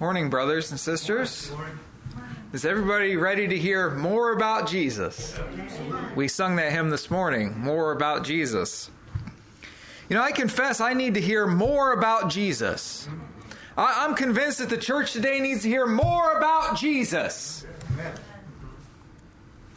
Morning, 0.00 0.30
brothers 0.30 0.70
and 0.70 0.78
sisters. 0.78 1.50
Is 2.52 2.64
everybody 2.64 3.16
ready 3.16 3.48
to 3.48 3.58
hear 3.58 3.90
more 3.90 4.30
about 4.30 4.68
Jesus? 4.68 5.36
We 6.14 6.28
sung 6.28 6.54
that 6.54 6.70
hymn 6.70 6.90
this 6.90 7.10
morning, 7.10 7.58
More 7.58 7.90
About 7.90 8.22
Jesus. 8.22 8.92
You 10.08 10.14
know, 10.14 10.22
I 10.22 10.30
confess 10.30 10.80
I 10.80 10.94
need 10.94 11.14
to 11.14 11.20
hear 11.20 11.48
more 11.48 11.92
about 11.92 12.30
Jesus. 12.30 13.08
I- 13.76 14.04
am 14.04 14.14
convinced 14.14 14.58
that 14.58 14.68
the 14.68 14.78
church 14.78 15.12
today 15.12 15.40
needs 15.40 15.62
to 15.62 15.68
hear 15.68 15.84
more 15.84 16.38
about 16.38 16.76
Jesus. 16.76 17.66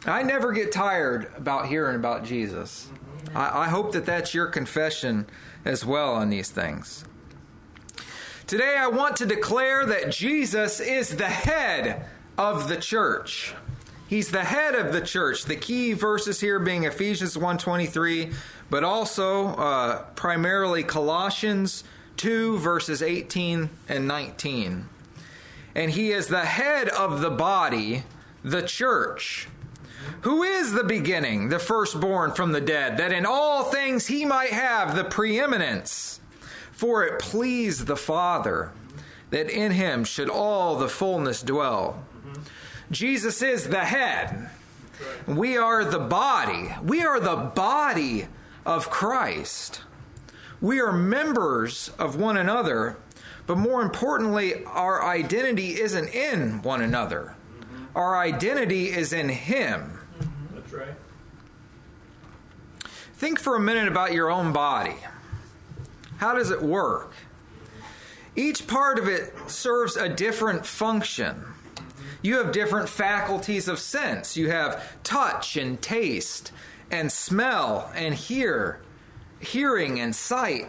I 0.06 0.22
never 0.22 0.52
get 0.52 0.70
tired 0.70 1.32
about 1.36 1.66
hearing 1.66 1.96
about 1.96 2.24
Jesus. 2.24 2.88
I, 3.34 3.64
I 3.64 3.68
hope 3.68 3.90
that 3.90 4.06
that's 4.06 4.34
your 4.34 4.46
confession 4.46 5.26
as 5.64 5.84
well 5.84 6.14
on 6.14 6.30
these 6.30 6.48
things. 6.48 7.06
Today, 8.46 8.76
I 8.76 8.88
want 8.88 9.16
to 9.16 9.26
declare 9.26 9.86
that 9.86 10.10
Jesus 10.10 10.80
is 10.80 11.16
the 11.16 11.28
head 11.28 12.04
of 12.36 12.68
the 12.68 12.76
church. 12.76 13.54
He's 14.08 14.30
the 14.30 14.44
head 14.44 14.74
of 14.74 14.92
the 14.92 15.00
church. 15.00 15.44
The 15.44 15.56
key 15.56 15.92
verses 15.92 16.40
here 16.40 16.58
being 16.58 16.84
Ephesians 16.84 17.36
1:23, 17.36 18.34
but 18.68 18.84
also 18.84 19.54
uh, 19.54 20.02
primarily 20.16 20.82
Colossians 20.82 21.84
2 22.18 22.58
verses 22.58 23.00
18 23.00 23.70
and 23.88 24.08
19. 24.08 24.88
And 25.74 25.90
he 25.92 26.10
is 26.10 26.26
the 26.26 26.44
head 26.44 26.88
of 26.88 27.20
the 27.20 27.30
body, 27.30 28.02
the 28.42 28.62
church. 28.62 29.48
Who 30.22 30.42
is 30.42 30.72
the 30.72 30.84
beginning, 30.84 31.48
the 31.48 31.58
firstborn 31.58 32.32
from 32.32 32.52
the 32.52 32.60
dead, 32.60 32.98
that 32.98 33.12
in 33.12 33.24
all 33.24 33.64
things 33.64 34.08
he 34.08 34.24
might 34.24 34.50
have 34.50 34.94
the 34.94 35.04
preeminence? 35.04 36.20
For 36.82 37.04
it 37.04 37.20
pleased 37.20 37.86
the 37.86 37.94
Father 37.94 38.72
that 39.30 39.48
in 39.48 39.70
him 39.70 40.02
should 40.02 40.28
all 40.28 40.74
the 40.74 40.88
fullness 40.88 41.40
dwell. 41.40 42.04
Jesus 42.90 43.40
is 43.40 43.68
the 43.68 43.84
head. 43.84 44.50
We 45.28 45.56
are 45.56 45.84
the 45.84 46.00
body. 46.00 46.74
We 46.82 47.04
are 47.04 47.20
the 47.20 47.36
body 47.36 48.26
of 48.66 48.90
Christ. 48.90 49.82
We 50.60 50.80
are 50.80 50.92
members 50.92 51.92
of 52.00 52.16
one 52.16 52.36
another, 52.36 52.96
but 53.46 53.58
more 53.58 53.80
importantly, 53.80 54.64
our 54.64 55.04
identity 55.04 55.80
isn't 55.80 56.12
in 56.12 56.62
one 56.62 56.82
another. 56.82 57.36
Our 57.94 58.18
identity 58.18 58.86
is 58.86 59.12
in 59.12 59.28
Him. 59.28 60.00
That's 60.52 60.72
right. 60.72 60.94
Think 63.14 63.38
for 63.38 63.54
a 63.54 63.60
minute 63.60 63.86
about 63.86 64.12
your 64.12 64.32
own 64.32 64.52
body. 64.52 64.96
How 66.22 66.34
does 66.34 66.52
it 66.52 66.62
work? 66.62 67.14
Each 68.36 68.68
part 68.68 69.00
of 69.00 69.08
it 69.08 69.34
serves 69.50 69.96
a 69.96 70.08
different 70.08 70.64
function. 70.64 71.46
You 72.22 72.36
have 72.36 72.52
different 72.52 72.88
faculties 72.88 73.66
of 73.66 73.80
sense. 73.80 74.36
You 74.36 74.48
have 74.48 75.02
touch 75.02 75.56
and 75.56 75.82
taste 75.82 76.52
and 76.92 77.10
smell 77.10 77.90
and 77.96 78.14
hear, 78.14 78.80
hearing 79.40 79.98
and 79.98 80.14
sight. 80.14 80.68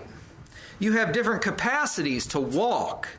You 0.80 0.94
have 0.94 1.14
different 1.14 1.44
capacities 1.44 2.26
to 2.30 2.40
walk 2.40 3.10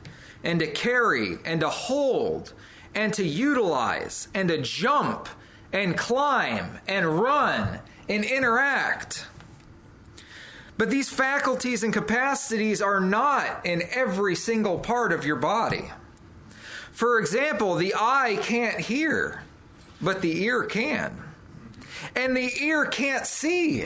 and 0.43 0.59
to 0.59 0.67
carry 0.67 1.37
and 1.45 1.61
to 1.61 1.69
hold 1.69 2.51
and 2.93 3.13
to 3.13 3.23
utilize 3.23 4.27
and 4.33 4.49
to 4.49 4.61
jump 4.61 5.29
and 5.71 5.97
climb 5.97 6.79
and 6.85 7.17
run 7.17 7.79
and 8.09 8.25
interact. 8.25 9.25
But 10.77 10.89
these 10.89 11.09
faculties 11.09 11.83
and 11.83 11.93
capacities 11.93 12.81
are 12.81 12.99
not 12.99 13.65
in 13.65 13.83
every 13.91 14.35
single 14.35 14.79
part 14.79 15.13
of 15.13 15.25
your 15.25 15.37
body. 15.37 15.91
For 16.91 17.19
example, 17.19 17.75
the 17.75 17.93
eye 17.95 18.37
can't 18.41 18.79
hear, 18.79 19.43
but 20.01 20.21
the 20.21 20.43
ear 20.43 20.63
can. 20.63 21.21
And 22.15 22.35
the 22.35 22.51
ear 22.61 22.85
can't 22.85 23.25
see, 23.25 23.85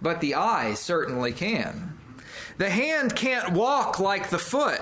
but 0.00 0.20
the 0.20 0.34
eye 0.34 0.74
certainly 0.74 1.32
can. 1.32 1.98
The 2.58 2.70
hand 2.70 3.14
can't 3.14 3.52
walk 3.52 3.98
like 3.98 4.30
the 4.30 4.38
foot, 4.38 4.80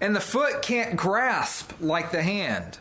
and 0.00 0.14
the 0.14 0.20
foot 0.20 0.62
can't 0.62 0.96
grasp 0.96 1.72
like 1.80 2.10
the 2.10 2.22
hand. 2.22 2.78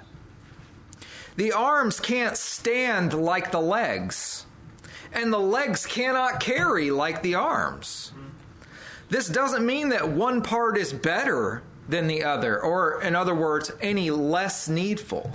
The 1.36 1.52
arms 1.52 2.00
can't 2.00 2.38
stand 2.38 3.14
like 3.14 3.52
the 3.52 3.62
legs 3.62 4.47
and 5.14 5.32
the 5.32 5.40
legs 5.40 5.86
cannot 5.86 6.40
carry 6.40 6.92
like 6.92 7.22
the 7.22 7.36
arms. 7.36 8.12
This 9.10 9.28
doesn't 9.28 9.66
mean 9.66 9.90
that 9.90 10.10
one 10.10 10.42
part 10.42 10.78
is 10.78 10.92
better 10.92 11.64
than 11.88 12.08
the 12.08 12.24
other, 12.24 12.60
or 12.62 13.02
in 13.02 13.16
other 13.16 13.34
words, 13.36 13.72
any 13.82 14.12
less 14.12 14.68
needful. 14.68 15.32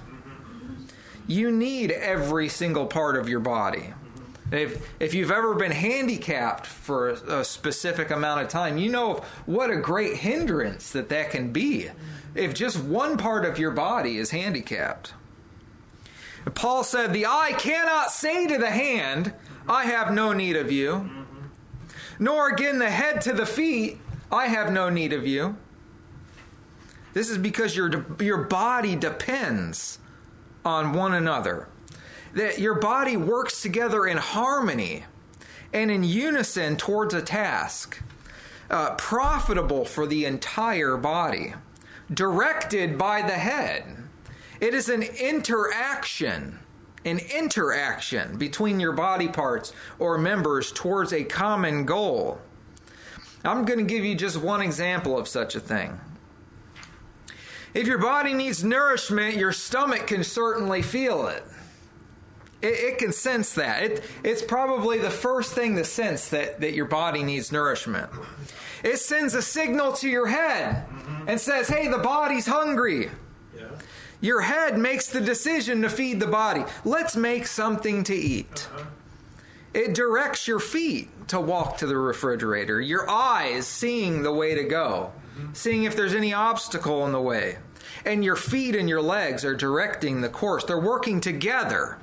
You 1.27 1.51
need 1.51 1.91
every 1.91 2.49
single 2.49 2.87
part 2.87 3.17
of 3.17 3.29
your 3.29 3.41
body. 3.41 3.95
If, 4.51 4.87
if 5.01 5.15
you've 5.15 5.31
ever 5.31 5.55
been 5.55 5.73
handicapped 5.73 6.67
for 6.67 7.11
a, 7.11 7.39
a 7.39 7.45
specific 7.45 8.11
amount 8.11 8.43
of 8.43 8.49
time, 8.49 8.77
you 8.77 8.91
know 8.91 9.25
what 9.47 9.71
a 9.71 9.77
great 9.77 10.19
hindrance 10.19 10.93
that 10.93 11.09
that 11.09 11.31
can 11.31 11.53
be 11.53 11.89
if 12.35 12.53
just 12.53 12.79
one 12.79 13.17
part 13.17 13.47
of 13.47 13.59
your 13.59 13.71
body 13.71 14.19
is 14.19 14.31
handicapped. 14.31 15.15
Paul 16.55 16.85
said, 16.85 17.13
The 17.13 17.27
eye 17.27 17.55
cannot 17.59 18.11
say 18.11 18.47
to 18.47 18.59
the 18.59 18.71
hand, 18.71 19.33
I 19.69 19.85
have 19.85 20.13
no 20.13 20.33
need 20.33 20.57
of 20.57 20.73
you. 20.73 21.09
Nor 22.19 22.49
again 22.51 22.79
the 22.79 22.91
head 22.91 23.21
to 23.23 23.33
the 23.33 23.47
feet, 23.47 23.99
I 24.31 24.47
have 24.47 24.73
no 24.73 24.89
need 24.89 25.13
of 25.13 25.27
you. 25.27 25.57
This 27.15 27.29
is 27.29 27.39
because 27.39 27.77
your, 27.77 28.07
your 28.21 28.45
body 28.45 28.97
depends 28.97 29.99
on 30.65 30.93
one 30.93 31.13
another. 31.13 31.69
That 32.35 32.59
your 32.59 32.75
body 32.75 33.17
works 33.17 33.61
together 33.61 34.07
in 34.07 34.17
harmony 34.17 35.05
and 35.73 35.91
in 35.91 36.05
unison 36.05 36.77
towards 36.77 37.15
a 37.15 37.23
task, 37.23 38.03
uh, 38.71 38.95
profitable 38.95 39.85
for 39.85 40.07
the 40.07 40.25
entire 40.25 40.97
body, 40.97 41.55
directed 42.13 42.97
by 42.97 43.23
the 43.23 43.33
head. 43.33 44.02
It 44.63 44.73
is 44.73 44.89
an 44.89 45.03
interaction 45.03 46.59
an 47.05 47.19
interaction 47.19 48.39
between 48.39 48.79
your 48.79 48.93
body 48.93 49.29
parts 49.29 49.73
or 49.99 50.19
members 50.19 50.71
towards 50.71 51.13
a 51.13 51.25
common 51.25 51.85
goal. 51.85 52.41
I'm 53.45 53.65
going 53.65 53.81
to 53.81 53.85
give 53.85 54.05
you 54.05 54.15
just 54.15 54.37
one 54.37 54.63
example 54.63 55.19
of 55.19 55.27
such 55.27 55.57
a 55.57 55.61
thing. 55.61 55.99
If 57.75 57.87
your 57.87 57.99
body 57.99 58.35
needs 58.35 58.63
nourishment, 58.63 59.37
your 59.37 59.53
stomach 59.53 60.07
can 60.07 60.23
certainly 60.23 60.83
feel 60.83 61.27
it. 61.27 61.43
It, 62.61 62.67
it 62.67 62.99
can 62.99 63.13
sense 63.13 63.55
that. 63.55 63.83
It, 63.83 64.05
it's 64.23 64.43
probably 64.43 64.99
the 64.99 65.11
first 65.11 65.55
thing 65.55 65.75
to 65.77 65.85
sense 65.85 66.29
that, 66.29 66.61
that 66.61 66.75
your 66.75 66.85
body 66.85 67.25
needs 67.25 67.51
nourishment. 67.51 68.11
It 68.85 68.99
sends 68.99 69.35
a 69.35 69.43
signal 69.43 69.95
to 69.95 70.09
your 70.09 70.29
head 70.29 70.87
and 71.27 71.41
says, 71.41 71.67
hey, 71.67 71.89
the 71.89 71.99
body's 71.99 72.47
hungry. 72.47 73.11
Your 74.23 74.43
head 74.43 74.79
makes 74.79 75.09
the 75.09 75.21
decision 75.21 75.83
to 75.83 75.91
feed 75.91 76.21
the 76.21 76.29
body. 76.29 76.65
Let's 76.85 77.17
make 77.17 77.47
something 77.47 78.05
to 78.05 78.15
eat. 78.15 78.69
Uh-huh. 78.73 78.85
It 79.75 79.95
directs 79.95 80.47
your 80.47 80.61
feet 80.61 81.29
to 81.29 81.41
walk 81.41 81.79
to 81.79 81.87
the 81.87 81.97
refrigerator, 81.97 82.81
your 82.81 83.09
eyes 83.11 83.67
seeing 83.67 84.23
the 84.23 84.33
way 84.33 84.55
to 84.55 84.63
go, 84.63 85.13
mm-hmm. 85.37 85.55
seeing 85.55 85.85
if 85.85 85.97
there's 85.97 86.15
any 86.15 86.33
obstacle 86.33 87.05
in 87.05 87.11
the 87.11 87.21
way. 87.21 87.59
And 88.05 88.25
your 88.25 88.37
feet 88.37 88.77
and 88.77 88.89
your 88.89 89.03
legs 89.03 89.45
are 89.45 89.57
directing 89.57 90.21
the 90.21 90.29
course. 90.29 90.65
They're 90.65 90.79
working 90.79 91.21
together. 91.21 91.99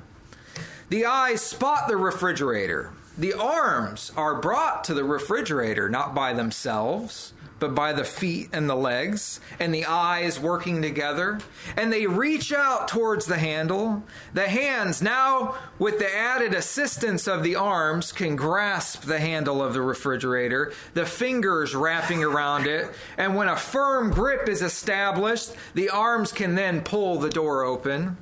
The 0.90 1.06
eyes 1.06 1.40
spot 1.40 1.88
the 1.88 1.96
refrigerator. 1.96 2.90
The 3.16 3.32
arms 3.32 4.12
are 4.14 4.40
brought 4.40 4.84
to 4.84 4.94
the 4.94 5.04
refrigerator, 5.04 5.88
not 5.88 6.14
by 6.14 6.34
themselves 6.34 7.32
but 7.60 7.74
by 7.74 7.92
the 7.92 8.04
feet 8.04 8.48
and 8.52 8.68
the 8.68 8.74
legs 8.74 9.38
and 9.60 9.72
the 9.72 9.84
eyes 9.84 10.40
working 10.40 10.82
together. 10.82 11.38
And 11.76 11.92
they 11.92 12.06
reach 12.06 12.52
out 12.52 12.88
towards 12.88 13.26
the 13.26 13.38
handle. 13.38 14.02
The 14.32 14.48
hands, 14.48 15.00
now 15.00 15.56
with 15.78 15.98
the 15.98 16.12
added 16.12 16.54
assistance 16.54 17.28
of 17.28 17.42
the 17.42 17.54
arms, 17.54 18.10
can 18.10 18.34
grasp 18.34 19.02
the 19.02 19.20
handle 19.20 19.62
of 19.62 19.74
the 19.74 19.82
refrigerator, 19.82 20.72
the 20.94 21.06
fingers 21.06 21.74
wrapping 21.74 22.24
around 22.24 22.66
it. 22.66 22.90
And 23.16 23.36
when 23.36 23.48
a 23.48 23.56
firm 23.56 24.10
grip 24.10 24.48
is 24.48 24.62
established, 24.62 25.52
the 25.74 25.90
arms 25.90 26.32
can 26.32 26.54
then 26.54 26.80
pull 26.80 27.18
the 27.18 27.30
door 27.30 27.62
open. 27.62 28.16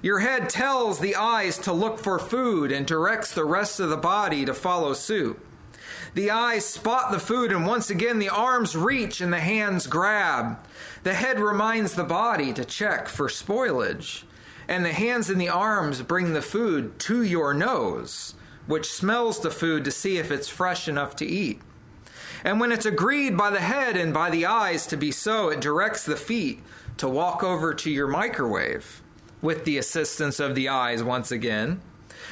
Your 0.00 0.18
head 0.18 0.48
tells 0.48 0.98
the 0.98 1.14
eyes 1.14 1.58
to 1.58 1.72
look 1.72 2.00
for 2.00 2.18
food 2.18 2.72
and 2.72 2.84
directs 2.84 3.32
the 3.32 3.44
rest 3.44 3.78
of 3.78 3.88
the 3.88 3.96
body 3.96 4.44
to 4.44 4.52
follow 4.52 4.94
suit. 4.94 5.38
The 6.14 6.30
eyes 6.30 6.66
spot 6.66 7.10
the 7.10 7.18
food, 7.18 7.52
and 7.52 7.66
once 7.66 7.88
again 7.88 8.18
the 8.18 8.28
arms 8.28 8.76
reach 8.76 9.20
and 9.20 9.32
the 9.32 9.40
hands 9.40 9.86
grab. 9.86 10.58
The 11.04 11.14
head 11.14 11.40
reminds 11.40 11.94
the 11.94 12.04
body 12.04 12.52
to 12.52 12.64
check 12.64 13.08
for 13.08 13.28
spoilage, 13.28 14.24
and 14.68 14.84
the 14.84 14.92
hands 14.92 15.30
and 15.30 15.40
the 15.40 15.48
arms 15.48 16.02
bring 16.02 16.32
the 16.32 16.42
food 16.42 16.98
to 17.00 17.22
your 17.22 17.54
nose, 17.54 18.34
which 18.66 18.92
smells 18.92 19.40
the 19.40 19.50
food 19.50 19.84
to 19.84 19.90
see 19.90 20.18
if 20.18 20.30
it's 20.30 20.48
fresh 20.48 20.86
enough 20.86 21.16
to 21.16 21.26
eat. 21.26 21.62
And 22.44 22.60
when 22.60 22.72
it's 22.72 22.86
agreed 22.86 23.36
by 23.36 23.50
the 23.50 23.60
head 23.60 23.96
and 23.96 24.12
by 24.12 24.28
the 24.28 24.44
eyes 24.44 24.86
to 24.88 24.96
be 24.96 25.12
so, 25.12 25.48
it 25.48 25.60
directs 25.60 26.04
the 26.04 26.16
feet 26.16 26.62
to 26.98 27.08
walk 27.08 27.42
over 27.42 27.72
to 27.72 27.90
your 27.90 28.06
microwave 28.06 29.02
with 29.40 29.64
the 29.64 29.78
assistance 29.78 30.38
of 30.38 30.54
the 30.54 30.68
eyes 30.68 31.02
once 31.02 31.30
again, 31.30 31.80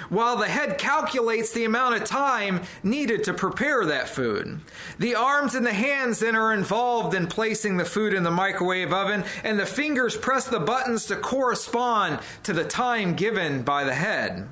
while 0.09 0.37
the 0.37 0.49
head 0.49 0.79
calculates 0.79 1.53
the 1.53 1.65
amount 1.65 1.97
of 1.97 2.05
time 2.05 2.63
needed 2.83 3.25
to 3.25 3.35
prepare 3.35 3.85
that 3.87 4.09
food. 4.09 4.61
The 4.99 5.15
arms 5.15 5.55
and 5.55 5.67
the 5.67 5.73
hands 5.73 6.21
then 6.21 6.37
are 6.37 6.53
involved 6.53 7.15
in 7.15 7.27
placing 7.27 7.77
the 7.77 7.85
food 7.85 8.15
in 8.15 8.23
the 8.23 8.31
microwave 8.31 8.93
oven, 8.93 9.25
and 9.45 9.59
the 9.59 9.67
fingers 9.67 10.17
press 10.17 10.47
the 10.47 10.61
buttons 10.61 11.07
to 11.07 11.17
correspond 11.17 12.21
to 12.45 12.53
the 12.53 12.65
time 12.65 13.15
given 13.15 13.63
by 13.63 13.85
the 13.85 13.95
head. 13.95 14.49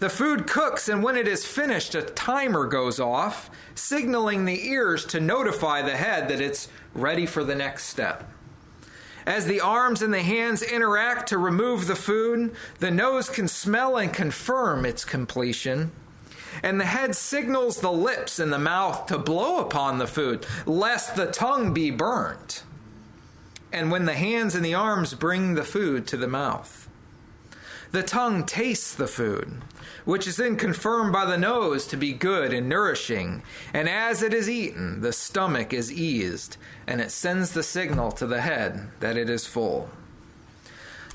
The 0.00 0.10
food 0.10 0.46
cooks, 0.46 0.88
and 0.88 1.02
when 1.02 1.16
it 1.16 1.28
is 1.28 1.46
finished, 1.46 1.94
a 1.94 2.02
timer 2.02 2.66
goes 2.66 2.98
off, 2.98 3.48
signaling 3.74 4.44
the 4.44 4.68
ears 4.68 5.04
to 5.06 5.20
notify 5.20 5.82
the 5.82 5.96
head 5.96 6.28
that 6.28 6.40
it's 6.40 6.68
ready 6.94 7.26
for 7.26 7.44
the 7.44 7.54
next 7.54 7.84
step. 7.84 8.28
As 9.26 9.46
the 9.46 9.60
arms 9.60 10.02
and 10.02 10.12
the 10.12 10.22
hands 10.22 10.62
interact 10.62 11.28
to 11.28 11.38
remove 11.38 11.86
the 11.86 11.96
food, 11.96 12.54
the 12.78 12.90
nose 12.90 13.30
can 13.30 13.48
smell 13.48 13.96
and 13.96 14.12
confirm 14.12 14.84
its 14.84 15.04
completion. 15.04 15.92
And 16.62 16.80
the 16.80 16.84
head 16.84 17.16
signals 17.16 17.80
the 17.80 17.90
lips 17.92 18.38
and 18.38 18.52
the 18.52 18.58
mouth 18.58 19.06
to 19.06 19.18
blow 19.18 19.58
upon 19.58 19.98
the 19.98 20.06
food, 20.06 20.46
lest 20.66 21.16
the 21.16 21.26
tongue 21.26 21.72
be 21.72 21.90
burnt. 21.90 22.62
And 23.72 23.90
when 23.90 24.04
the 24.04 24.14
hands 24.14 24.54
and 24.54 24.64
the 24.64 24.74
arms 24.74 25.14
bring 25.14 25.54
the 25.54 25.64
food 25.64 26.06
to 26.08 26.16
the 26.16 26.28
mouth, 26.28 26.83
the 27.94 28.02
tongue 28.02 28.44
tastes 28.44 28.94
the 28.94 29.08
food 29.08 29.62
which 30.04 30.26
is 30.26 30.36
then 30.36 30.56
confirmed 30.56 31.12
by 31.12 31.24
the 31.24 31.38
nose 31.38 31.86
to 31.86 31.96
be 31.96 32.12
good 32.12 32.52
and 32.52 32.68
nourishing. 32.68 33.42
And 33.72 33.88
as 33.88 34.22
it 34.22 34.34
is 34.34 34.48
eaten, 34.48 35.00
the 35.00 35.12
stomach 35.12 35.72
is 35.72 35.92
eased, 35.92 36.56
and 36.86 37.00
it 37.00 37.10
sends 37.10 37.52
the 37.52 37.62
signal 37.62 38.12
to 38.12 38.26
the 38.26 38.40
head 38.40 38.88
that 39.00 39.16
it 39.16 39.30
is 39.30 39.46
full. 39.46 39.88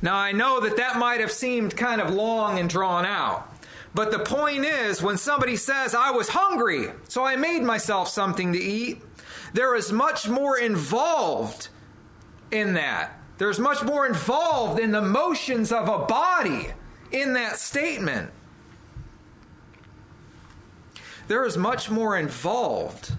Now, 0.01 0.15
I 0.15 0.31
know 0.31 0.59
that 0.61 0.77
that 0.77 0.97
might 0.97 1.19
have 1.19 1.31
seemed 1.31 1.75
kind 1.75 2.01
of 2.01 2.13
long 2.13 2.57
and 2.57 2.69
drawn 2.69 3.05
out. 3.05 3.53
But 3.93 4.11
the 4.11 4.19
point 4.19 4.65
is, 4.65 5.01
when 5.01 5.17
somebody 5.17 5.55
says, 5.55 5.93
I 5.93 6.11
was 6.11 6.29
hungry, 6.29 6.91
so 7.07 7.25
I 7.25 7.35
made 7.35 7.63
myself 7.63 8.07
something 8.07 8.53
to 8.53 8.59
eat, 8.59 9.01
there 9.53 9.75
is 9.75 9.91
much 9.91 10.29
more 10.29 10.57
involved 10.57 11.69
in 12.51 12.75
that. 12.75 13.18
There's 13.39 13.59
much 13.59 13.83
more 13.83 14.05
involved 14.05 14.79
in 14.79 14.91
the 14.91 15.01
motions 15.01 15.71
of 15.71 15.89
a 15.89 16.05
body 16.05 16.67
in 17.11 17.33
that 17.33 17.57
statement 17.57 18.31
there 21.29 21.45
is 21.45 21.55
much 21.55 21.91
more 21.91 22.17
involved 22.17 23.13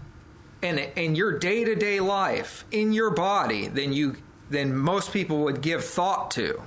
in, 0.63 0.79
in 0.79 1.15
your 1.15 1.39
day 1.39 1.65
to 1.65 1.77
day 1.77 2.01
life, 2.01 2.65
in 2.73 2.93
your 2.93 3.11
body, 3.11 3.69
than, 3.69 3.93
you, 3.93 4.17
than 4.51 4.77
most 4.77 5.13
people 5.13 5.45
would 5.45 5.63
give 5.63 5.85
thought 5.85 6.31
to. 6.33 6.61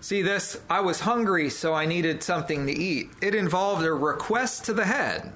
See, 0.00 0.22
this, 0.22 0.58
I 0.70 0.80
was 0.80 1.00
hungry, 1.00 1.50
so 1.50 1.74
I 1.74 1.84
needed 1.84 2.22
something 2.22 2.66
to 2.66 2.72
eat. 2.72 3.10
It 3.20 3.34
involved 3.34 3.84
a 3.84 3.92
request 3.92 4.64
to 4.64 4.72
the 4.72 4.86
head 4.86 5.30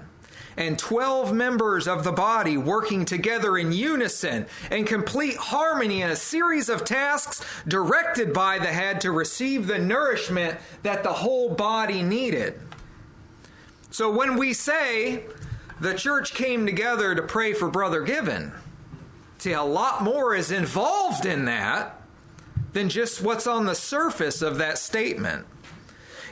and 0.57 0.79
12 0.79 1.33
members 1.33 1.89
of 1.89 2.05
the 2.05 2.13
body 2.13 2.57
working 2.57 3.05
together 3.05 3.57
in 3.57 3.73
unison 3.73 4.47
and 4.71 4.87
complete 4.87 5.37
harmony 5.37 6.03
in 6.03 6.11
a 6.11 6.17
series 6.17 6.69
of 6.69 6.85
tasks 6.85 7.45
directed 7.67 8.33
by 8.33 8.59
the 8.59 8.67
head 8.67 9.01
to 9.01 9.11
receive 9.11 9.67
the 9.67 9.79
nourishment 9.79 10.59
that 10.83 11.03
the 11.03 11.13
whole 11.13 11.51
body 11.51 12.03
needed. 12.03 12.61
So 13.91 14.11
when 14.11 14.37
we 14.37 14.53
say 14.53 15.25
the 15.81 15.95
church 15.95 16.35
came 16.35 16.67
together 16.67 17.15
to 17.15 17.23
pray 17.23 17.53
for 17.53 17.69
Brother 17.69 18.03
Given, 18.03 18.53
see, 19.39 19.53
a 19.53 19.63
lot 19.63 20.03
more 20.03 20.35
is 20.35 20.51
involved 20.51 21.27
in 21.27 21.45
that 21.45 22.01
than 22.73 22.89
just 22.89 23.23
what's 23.23 23.47
on 23.47 23.67
the 23.67 23.75
surface 23.75 24.43
of 24.43 24.59
that 24.59 24.79
statement. 24.79 25.47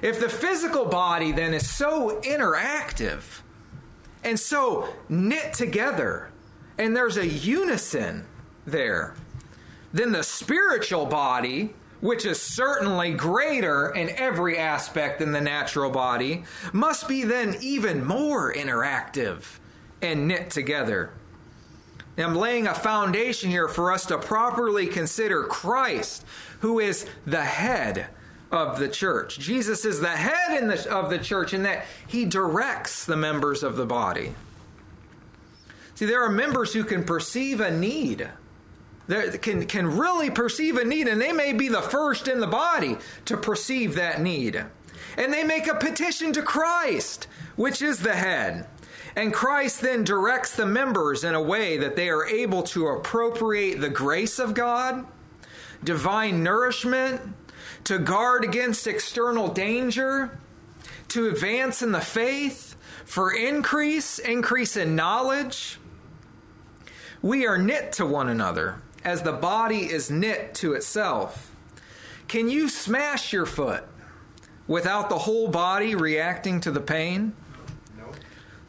If 0.03 0.19
the 0.19 0.29
physical 0.29 0.87
body 0.87 1.31
then 1.31 1.55
is 1.55 1.71
so 1.71 2.21
interactive 2.23 3.43
and 4.23 4.39
so 4.39 4.89
knit 5.09 5.55
together, 5.55 6.31
and 6.79 6.97
there's 6.97 7.17
a 7.17 7.27
unison 7.27 8.27
there, 8.67 9.15
then 9.93 10.13
the 10.13 10.23
spiritual 10.23 11.07
body 11.07 11.75
which 12.03 12.27
is 12.27 12.43
certainly 12.43 13.15
greater 13.15 13.89
in 13.91 14.11
every 14.11 14.59
aspect 14.59 15.21
than 15.21 15.31
the 15.31 15.41
natural 15.41 15.89
body, 15.89 16.43
must 16.73 17.07
be 17.07 17.23
then 17.23 17.57
even 17.61 18.05
more 18.05 18.53
interactive 18.53 19.61
and 20.03 20.27
knit 20.27 20.51
together. 20.51 21.11
I'm 22.19 22.35
laying 22.35 22.67
a 22.67 22.75
foundation 22.75 23.51
here 23.51 23.69
for 23.69 23.93
us 23.93 24.05
to 24.07 24.19
properly 24.19 24.89
consider 24.89 25.45
Christ, 25.45 26.27
who 26.59 26.81
is 26.81 27.07
the 27.25 27.45
head 27.45 28.09
of 28.53 28.79
the 28.79 28.89
church. 28.89 29.39
Jesus 29.39 29.85
is 29.85 30.01
the 30.01 30.09
head 30.09 30.69
the, 30.69 30.95
of 30.95 31.11
the 31.11 31.19
church 31.19 31.55
in 31.55 31.63
that 31.65 31.87
he 32.07 32.25
directs 32.25 33.05
the 33.05 33.17
members 33.17 33.63
of 33.63 33.77
the 33.77 33.87
body. 33.87 34.35
See, 35.95 36.07
there 36.07 36.23
are 36.23 36.31
members 36.31 36.73
who 36.73 36.85
can 36.85 37.05
perceive 37.05 37.61
a 37.61 37.71
need 37.71 38.29
can, 39.09 39.67
can 39.67 39.99
really 39.99 40.31
perceive 40.31 40.77
a 40.77 40.85
need, 40.85 41.09
and 41.09 41.21
they 41.21 41.33
may 41.33 41.53
be 41.53 41.69
the 41.69 41.83
first 41.83 42.29
in 42.29 42.41
the 42.41 42.47
body 42.47 42.97
to 43.27 43.37
perceive 43.37 43.95
that 43.95 44.21
need. 44.21 44.65
And 45.17 45.33
they 45.33 45.45
make 45.45 45.67
a 45.67 45.75
petition 45.75 46.33
to 46.33 46.43
Christ, 46.43 47.27
which 47.57 47.83
is 47.83 48.01
the 48.01 48.15
head. 48.15 48.67
And 49.15 49.35
Christ 49.35 49.83
then 49.83 50.05
directs 50.05 50.57
the 50.57 50.65
members 50.65 51.25
in 51.25 51.35
a 51.35 51.43
way 51.43 51.77
that 51.77 51.97
they 51.97 52.09
are 52.09 52.27
able 52.27 52.63
to 52.65 52.89
appropriate 52.89 53.81
the 53.81 53.91
grace 53.91 54.39
of 54.39 54.55
God, 54.55 55.07
divine 55.85 56.43
nourishment, 56.43 57.21
to 57.85 57.99
guard 57.99 58.45
against 58.45 58.87
external 58.87 59.49
danger, 59.49 60.39
to 61.09 61.29
advance 61.29 61.83
in 61.83 61.93
the 61.93 62.01
faith, 62.01 62.77
for 63.05 63.33
increase, 63.33 64.19
increase 64.19 64.77
in 64.77 64.97
knowledge. 64.97 65.79
We 67.21 67.47
are 67.47 67.59
knit 67.59 67.93
to 67.95 68.07
one 68.07 68.29
another 68.29 68.81
as 69.05 69.23
the 69.23 69.33
body 69.33 69.91
is 69.91 70.11
knit 70.11 70.55
to 70.57 70.73
itself. 70.75 71.55
Can 72.29 72.49
you 72.49 72.69
smash 72.69 73.33
your 73.33 73.47
foot 73.47 73.85
without 74.67 75.09
the 75.09 75.19
whole 75.19 75.49
body 75.49 75.95
reacting 75.95 76.61
to 76.61 76.71
the 76.71 76.81
pain? 76.81 77.35
No. 77.99 78.05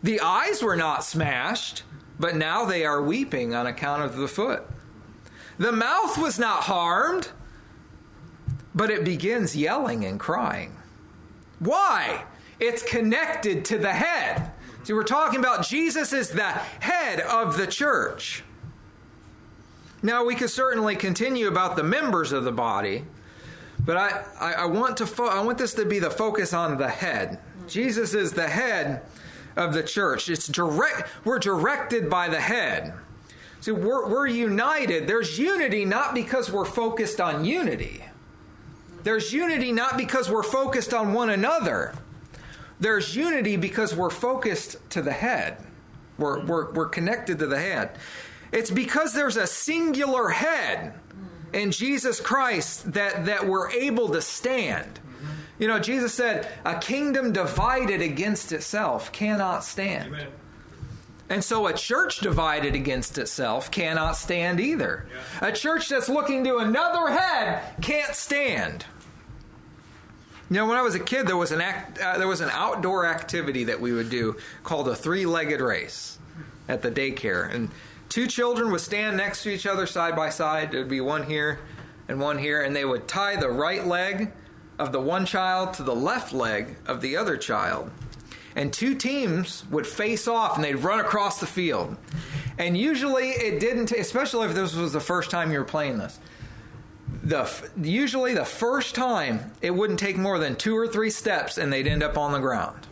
The 0.02 0.20
eyes 0.20 0.62
were 0.62 0.76
not 0.76 1.04
smashed, 1.04 1.84
but 2.20 2.36
now 2.36 2.66
they 2.66 2.86
are 2.86 3.02
weeping 3.02 3.56
on 3.56 3.68
account 3.68 4.04
of 4.04 4.18
the 4.18 4.28
foot. 4.28 4.64
The 5.58 5.72
mouth 5.72 6.18
was 6.18 6.40
not 6.40 6.64
harmed, 6.64 7.30
but 8.76 8.90
it 8.90 9.04
begins 9.04 9.56
yelling 9.56 10.06
and 10.06 10.20
crying. 10.20 10.76
Why? 11.60 12.26
It's 12.60 12.84
connected 12.84 13.66
to 13.66 13.78
the 13.78 13.94
head. 13.94 14.52
See, 14.84 14.94
we're 14.94 15.04
talking 15.04 15.40
about 15.40 15.66
Jesus 15.66 16.12
is 16.12 16.30
the 16.30 16.44
head 16.44 17.22
of 17.22 17.58
the 17.58 17.68
church. 17.68 18.44
Now, 20.02 20.26
we 20.26 20.36
could 20.36 20.50
certainly 20.50 20.98
continue 20.98 21.48
about 21.48 21.78
the 21.78 21.84
members 21.84 22.34
of 22.34 22.44
the 22.44 22.52
body, 22.52 23.06
but 23.80 23.96
I, 23.96 24.26
I, 24.40 24.54
I 24.54 24.66
want, 24.66 24.98
to 24.98 25.08
fo- 25.08 25.30
I 25.30 25.42
want 25.42 25.58
this 25.58 25.74
to 25.76 25.86
be 25.86 26.00
the 26.00 26.10
focus 26.12 26.54
on 26.54 26.78
the 26.78 26.90
head. 26.90 27.40
Jesus 27.68 28.14
is 28.14 28.34
the 28.34 28.50
head 28.50 29.04
of 29.56 29.74
the 29.74 29.84
church. 29.84 30.30
It's 30.30 30.48
direct, 30.48 31.08
we're 31.24 31.40
directed 31.40 32.10
by 32.10 32.28
the 32.28 32.42
head. 32.42 32.94
See, 33.62 33.72
we're, 33.72 34.10
we're 34.10 34.28
united. 34.28 35.08
There's 35.08 35.40
unity 35.40 35.86
not 35.86 36.14
because 36.14 36.52
we're 36.52 36.66
focused 36.66 37.22
on 37.22 37.46
unity. 37.46 38.04
There's 39.04 39.34
unity 39.34 39.72
not 39.72 39.98
because 39.98 40.30
we're 40.30 40.44
focused 40.44 40.94
on 40.94 41.14
one 41.14 41.30
another. 41.30 41.94
There's 42.80 43.16
unity 43.16 43.58
because 43.58 43.96
we're 43.96 44.10
focused 44.10 44.78
to 44.92 45.02
the 45.02 45.12
head. 45.12 45.58
We're, 46.18 46.44
we're, 46.46 46.72
we're 46.74 46.90
connected 46.90 47.40
to 47.40 47.48
the 47.48 47.60
head. 47.60 47.98
It's 48.52 48.72
because 48.72 49.14
there's 49.14 49.38
a 49.38 49.48
singular 49.48 50.30
head 50.30 50.94
in 51.54 51.72
Jesus 51.72 52.20
Christ 52.20 52.94
that, 52.94 53.26
that 53.26 53.48
we're 53.48 53.70
able 53.72 54.10
to 54.10 54.22
stand. 54.22 55.00
You 55.60 55.68
know, 55.68 55.80
Jesus 55.80 56.14
said, 56.14 56.48
a 56.66 56.80
kingdom 56.80 57.32
divided 57.32 58.02
against 58.02 58.52
itself 58.52 59.12
cannot 59.12 59.64
stand. 59.64 60.08
Amen. 60.14 60.28
And 61.30 61.44
so 61.44 61.68
a 61.68 61.74
church 61.74 62.20
divided 62.20 62.76
against 62.76 63.18
itself 63.18 63.72
cannot 63.72 64.18
stand 64.18 64.60
either. 64.60 65.08
Yeah. 65.42 65.48
A 65.48 65.52
church 65.52 65.90
that's 65.90 66.10
looking 66.10 66.44
to 66.44 66.58
another 66.58 67.12
head 67.12 67.64
can't 67.82 68.14
stand. 68.14 68.86
You 70.50 70.58
know, 70.58 70.68
when 70.68 70.78
I 70.78 70.82
was 70.82 70.94
a 70.94 71.00
kid, 71.00 71.26
there 71.26 71.38
was 71.38 71.52
an 71.52 71.62
act, 71.62 71.98
uh, 72.00 72.18
there 72.18 72.28
was 72.28 72.42
an 72.42 72.50
outdoor 72.52 73.06
activity 73.08 73.64
that 73.64 73.80
we 73.80 73.94
would 73.94 74.10
do 74.10 74.36
called 74.64 74.88
a 74.88 74.96
three-legged 74.96 75.62
race 75.62 76.20
at 76.68 76.82
the 76.82 76.92
daycare, 76.92 77.52
and 77.52 77.70
two 78.10 78.28
children 78.28 78.72
would 78.72 78.82
stand 78.82 79.18
next 79.18 79.44
to 79.44 79.50
each 79.50 79.66
other 79.66 79.88
side 79.88 80.16
by 80.16 80.30
side. 80.30 80.72
There 80.72 80.82
would 80.82 80.90
be 80.90 81.02
one 81.02 81.24
here 81.24 81.60
and 82.08 82.20
one 82.20 82.38
here, 82.38 82.62
and 82.62 82.76
they 82.76 82.86
would 82.86 83.08
tie 83.08 83.38
the 83.38 83.50
right 83.50 83.88
leg 83.88 84.32
of 84.78 84.92
the 84.92 85.00
one 85.00 85.26
child 85.26 85.74
to 85.76 85.84
the 85.84 85.96
left 85.96 86.34
leg 86.34 86.76
of 86.86 87.02
the 87.02 87.16
other 87.16 87.38
child. 87.38 87.90
And 88.56 88.72
two 88.72 88.96
teams 88.96 89.66
would 89.70 89.88
face 89.88 90.28
off 90.28 90.56
and 90.56 90.64
they'd 90.64 90.76
run 90.76 91.00
across 91.00 91.40
the 91.40 91.48
field. 91.48 91.98
And 92.58 92.78
usually 92.78 93.30
it 93.30 93.60
didn't, 93.60 93.92
especially 93.92 94.48
if 94.48 94.56
this 94.56 94.76
was 94.76 94.94
the 94.94 95.00
first 95.00 95.32
time 95.32 95.52
you 95.52 95.60
were 95.60 95.66
playing 95.66 95.98
this. 95.98 96.20
The 97.24 97.50
usually 97.82 98.34
the 98.34 98.46
first 98.46 98.96
time 98.96 99.52
it 99.62 99.72
wouldn't 99.72 100.00
take 100.00 100.18
more 100.18 100.40
than 100.40 100.56
two 100.56 100.78
or 100.78 100.88
three 100.88 101.10
steps 101.10 101.58
and 101.58 101.72
they'd 101.72 101.88
end 101.88 102.04
up 102.04 102.18
on 102.18 102.32
the 102.32 102.40
ground. 102.40 102.86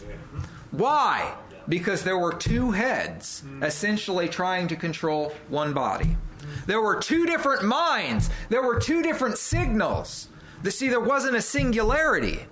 Why? 0.72 1.36
Because 1.70 2.04
there 2.04 2.18
were 2.18 2.34
two 2.34 2.72
heads 2.72 3.44
essentially 3.62 4.28
trying 4.28 4.68
to 4.70 4.76
control 4.76 5.34
one 5.50 5.74
body. 5.74 6.18
There 6.66 6.82
were 6.82 7.00
two 7.00 7.26
different 7.26 7.64
minds. 7.64 8.30
There 8.50 8.64
were 8.64 8.80
two 8.80 9.02
different 9.04 9.38
signals. 9.38 10.28
See, 10.68 10.90
there 10.90 11.00
wasn't 11.00 11.36
a 11.36 11.42
singularity. 11.42 12.46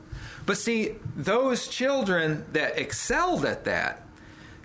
But 0.50 0.58
see, 0.58 0.96
those 1.16 1.68
children 1.68 2.44
that 2.54 2.76
excelled 2.76 3.46
at 3.46 3.66
that, 3.66 4.04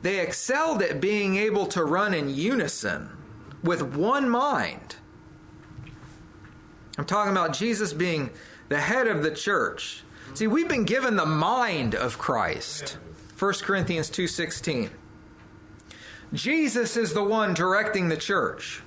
they 0.01 0.19
excelled 0.19 0.81
at 0.81 0.99
being 0.99 1.37
able 1.37 1.67
to 1.67 1.85
run 1.85 2.15
in 2.15 2.35
unison 2.35 3.11
with 3.63 3.83
one 3.83 4.31
mind. 4.31 4.97
I'm 6.97 7.05
talking 7.05 7.33
about 7.33 7.53
Jesus 7.53 7.93
being 7.93 8.31
the 8.71 8.81
head 8.81 9.07
of 9.07 9.23
the 9.23 9.31
church. 9.31 10.05
See, 10.33 10.47
we've 10.47 10.71
been 10.71 10.87
given 10.87 11.17
the 11.17 11.27
mind 11.27 11.95
of 11.95 12.17
Christ. 12.17 12.97
1 13.39 13.63
Corinthians 13.63 14.09
2:16. 14.09 14.91
Jesus 16.33 16.97
is 16.97 17.13
the 17.13 17.25
one 17.25 17.53
directing 17.53 18.09
the 18.09 18.17
church. 18.17 18.83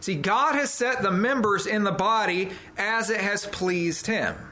See, 0.00 0.14
God 0.14 0.54
has 0.54 0.72
set 0.72 1.02
the 1.02 1.10
members 1.10 1.66
in 1.66 1.82
the 1.82 1.90
body 1.90 2.52
as 2.78 3.10
it 3.10 3.20
has 3.20 3.46
pleased 3.46 4.06
him. 4.06 4.49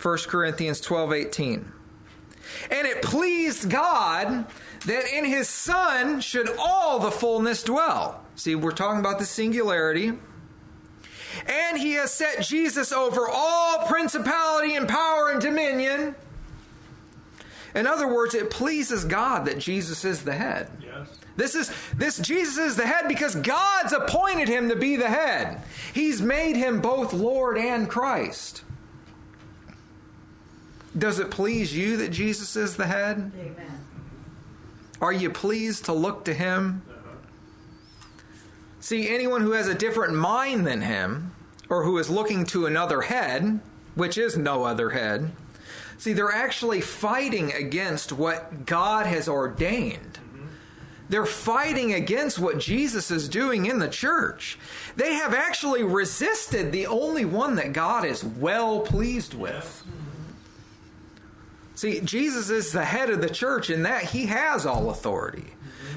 1 0.00 0.18
Corinthians 0.26 0.80
12 0.80 1.12
18. 1.12 1.72
And 2.70 2.86
it 2.86 3.02
pleased 3.02 3.70
God 3.70 4.46
that 4.86 5.04
in 5.12 5.24
his 5.24 5.48
Son 5.48 6.20
should 6.20 6.48
all 6.58 6.98
the 6.98 7.10
fullness 7.10 7.62
dwell. 7.62 8.22
See, 8.36 8.54
we're 8.54 8.72
talking 8.72 9.00
about 9.00 9.18
the 9.18 9.24
singularity. 9.24 10.12
And 11.46 11.78
he 11.78 11.92
has 11.94 12.12
set 12.12 12.42
Jesus 12.42 12.92
over 12.92 13.28
all 13.28 13.86
principality 13.86 14.74
and 14.74 14.88
power 14.88 15.30
and 15.30 15.40
dominion. 15.40 16.14
In 17.74 17.86
other 17.86 18.08
words, 18.08 18.34
it 18.34 18.50
pleases 18.50 19.04
God 19.04 19.44
that 19.46 19.58
Jesus 19.58 20.04
is 20.04 20.22
the 20.22 20.32
head. 20.32 20.70
Yes. 20.80 21.08
This 21.36 21.54
is 21.54 21.70
this 21.94 22.18
Jesus 22.18 22.56
is 22.56 22.76
the 22.76 22.86
head 22.86 23.06
because 23.08 23.34
God's 23.34 23.92
appointed 23.92 24.48
him 24.48 24.70
to 24.70 24.76
be 24.76 24.96
the 24.96 25.08
head. 25.08 25.60
He's 25.92 26.22
made 26.22 26.56
him 26.56 26.80
both 26.80 27.12
Lord 27.12 27.58
and 27.58 27.88
Christ. 27.88 28.62
Does 30.96 31.18
it 31.18 31.30
please 31.30 31.76
you 31.76 31.96
that 31.98 32.10
Jesus 32.10 32.56
is 32.56 32.76
the 32.76 32.86
head? 32.86 33.32
Amen. 33.38 33.84
Are 35.00 35.12
you 35.12 35.30
pleased 35.30 35.84
to 35.86 35.92
look 35.92 36.24
to 36.24 36.34
him? 36.34 36.82
See, 38.80 39.08
anyone 39.08 39.42
who 39.42 39.52
has 39.52 39.68
a 39.68 39.74
different 39.74 40.14
mind 40.14 40.66
than 40.66 40.80
him, 40.80 41.32
or 41.68 41.84
who 41.84 41.98
is 41.98 42.08
looking 42.08 42.44
to 42.46 42.66
another 42.66 43.02
head, 43.02 43.60
which 43.94 44.16
is 44.16 44.36
no 44.36 44.64
other 44.64 44.90
head, 44.90 45.32
see, 45.98 46.12
they're 46.12 46.32
actually 46.32 46.80
fighting 46.80 47.52
against 47.52 48.12
what 48.12 48.64
God 48.64 49.06
has 49.06 49.28
ordained. 49.28 50.20
They're 51.08 51.26
fighting 51.26 51.92
against 51.92 52.38
what 52.38 52.58
Jesus 52.58 53.10
is 53.10 53.28
doing 53.28 53.66
in 53.66 53.78
the 53.78 53.88
church. 53.88 54.58
They 54.96 55.14
have 55.14 55.34
actually 55.34 55.82
resisted 55.82 56.72
the 56.72 56.86
only 56.86 57.24
one 57.24 57.56
that 57.56 57.72
God 57.72 58.04
is 58.04 58.24
well 58.24 58.80
pleased 58.80 59.34
with. 59.34 59.84
See, 61.76 62.00
Jesus 62.00 62.48
is 62.48 62.72
the 62.72 62.86
head 62.86 63.10
of 63.10 63.20
the 63.20 63.28
church 63.28 63.68
in 63.68 63.82
that 63.82 64.04
he 64.04 64.26
has 64.26 64.64
all 64.64 64.88
authority. 64.88 65.44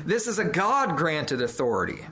This 0.06 0.28
is 0.28 0.38
a 0.38 0.44
God 0.44 0.98
granted 0.98 1.42
authority. 1.42 2.06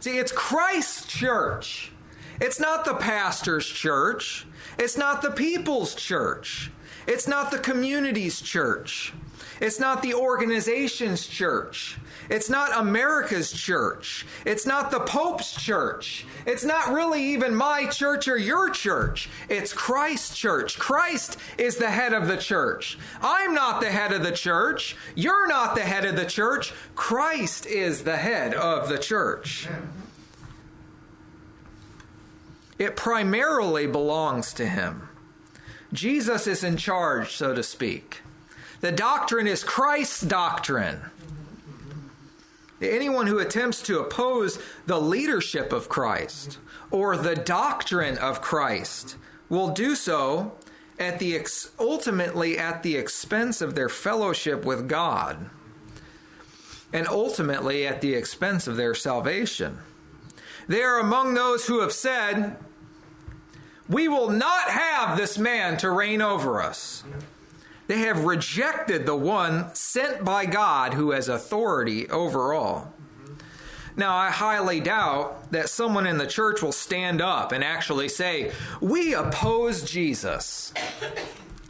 See, 0.00 0.18
it's 0.18 0.32
Christ's 0.32 1.06
church. 1.06 1.92
It's 2.40 2.58
not 2.58 2.84
the 2.84 2.94
pastor's 2.94 3.66
church. 3.66 4.44
It's 4.76 4.96
not 4.96 5.22
the 5.22 5.30
people's 5.30 5.94
church. 5.94 6.72
It's 7.06 7.26
not 7.26 7.50
the 7.50 7.58
community's 7.58 8.40
church. 8.40 9.12
It's 9.60 9.78
not 9.78 10.02
the 10.02 10.14
organization's 10.14 11.26
church. 11.26 11.98
It's 12.28 12.50
not 12.50 12.76
America's 12.76 13.52
church. 13.52 14.26
It's 14.44 14.66
not 14.66 14.90
the 14.90 15.00
Pope's 15.00 15.52
church. 15.52 16.26
It's 16.46 16.64
not 16.64 16.92
really 16.92 17.22
even 17.32 17.54
my 17.54 17.86
church 17.86 18.26
or 18.26 18.36
your 18.36 18.70
church. 18.70 19.28
It's 19.48 19.72
Christ's 19.72 20.36
church. 20.36 20.78
Christ 20.78 21.36
is 21.58 21.76
the 21.76 21.90
head 21.90 22.12
of 22.12 22.26
the 22.26 22.36
church. 22.36 22.98
I'm 23.20 23.54
not 23.54 23.80
the 23.80 23.90
head 23.90 24.12
of 24.12 24.22
the 24.22 24.32
church. 24.32 24.96
You're 25.14 25.46
not 25.46 25.74
the 25.74 25.82
head 25.82 26.04
of 26.04 26.16
the 26.16 26.26
church. 26.26 26.72
Christ 26.94 27.66
is 27.66 28.02
the 28.02 28.16
head 28.16 28.54
of 28.54 28.88
the 28.88 28.98
church. 28.98 29.68
It 32.78 32.96
primarily 32.96 33.86
belongs 33.86 34.52
to 34.54 34.66
him. 34.66 35.08
Jesus 35.92 36.46
is 36.46 36.64
in 36.64 36.76
charge, 36.76 37.34
so 37.34 37.54
to 37.54 37.62
speak. 37.62 38.20
The 38.80 38.92
doctrine 38.92 39.46
is 39.46 39.62
Christ's 39.62 40.22
doctrine. 40.22 41.00
Anyone 42.80 43.28
who 43.28 43.38
attempts 43.38 43.82
to 43.82 44.00
oppose 44.00 44.58
the 44.86 45.00
leadership 45.00 45.72
of 45.72 45.88
Christ 45.88 46.58
or 46.90 47.16
the 47.16 47.36
doctrine 47.36 48.18
of 48.18 48.40
Christ 48.40 49.16
will 49.48 49.68
do 49.68 49.94
so 49.94 50.52
at 50.98 51.18
the 51.18 51.36
ex- 51.36 51.70
ultimately 51.78 52.58
at 52.58 52.82
the 52.82 52.96
expense 52.96 53.60
of 53.60 53.74
their 53.74 53.88
fellowship 53.88 54.64
with 54.64 54.88
God 54.88 55.50
and 56.92 57.06
ultimately 57.08 57.86
at 57.86 58.00
the 58.00 58.14
expense 58.14 58.66
of 58.66 58.76
their 58.76 58.94
salvation. 58.94 59.78
They 60.68 60.82
are 60.82 60.98
among 60.98 61.34
those 61.34 61.66
who 61.66 61.80
have 61.80 61.92
said, 61.92 62.56
We 63.88 64.08
will 64.08 64.30
not 64.30 64.70
have 64.70 65.16
this 65.16 65.38
man 65.38 65.76
to 65.78 65.90
reign 65.90 66.22
over 66.22 66.62
us. 66.62 67.04
They 67.88 67.98
have 67.98 68.24
rejected 68.24 69.04
the 69.04 69.16
one 69.16 69.74
sent 69.74 70.24
by 70.24 70.46
God 70.46 70.94
who 70.94 71.10
has 71.10 71.28
authority 71.28 72.08
over 72.08 72.52
all. 72.52 72.94
Now, 73.96 74.16
I 74.16 74.30
highly 74.30 74.80
doubt 74.80 75.52
that 75.52 75.68
someone 75.68 76.06
in 76.06 76.16
the 76.16 76.26
church 76.26 76.62
will 76.62 76.72
stand 76.72 77.20
up 77.20 77.52
and 77.52 77.62
actually 77.62 78.08
say, 78.08 78.52
We 78.80 79.12
oppose 79.12 79.82
Jesus. 79.82 80.72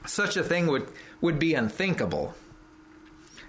Such 0.06 0.36
a 0.36 0.44
thing 0.44 0.68
would, 0.68 0.86
would 1.20 1.38
be 1.38 1.54
unthinkable. 1.54 2.34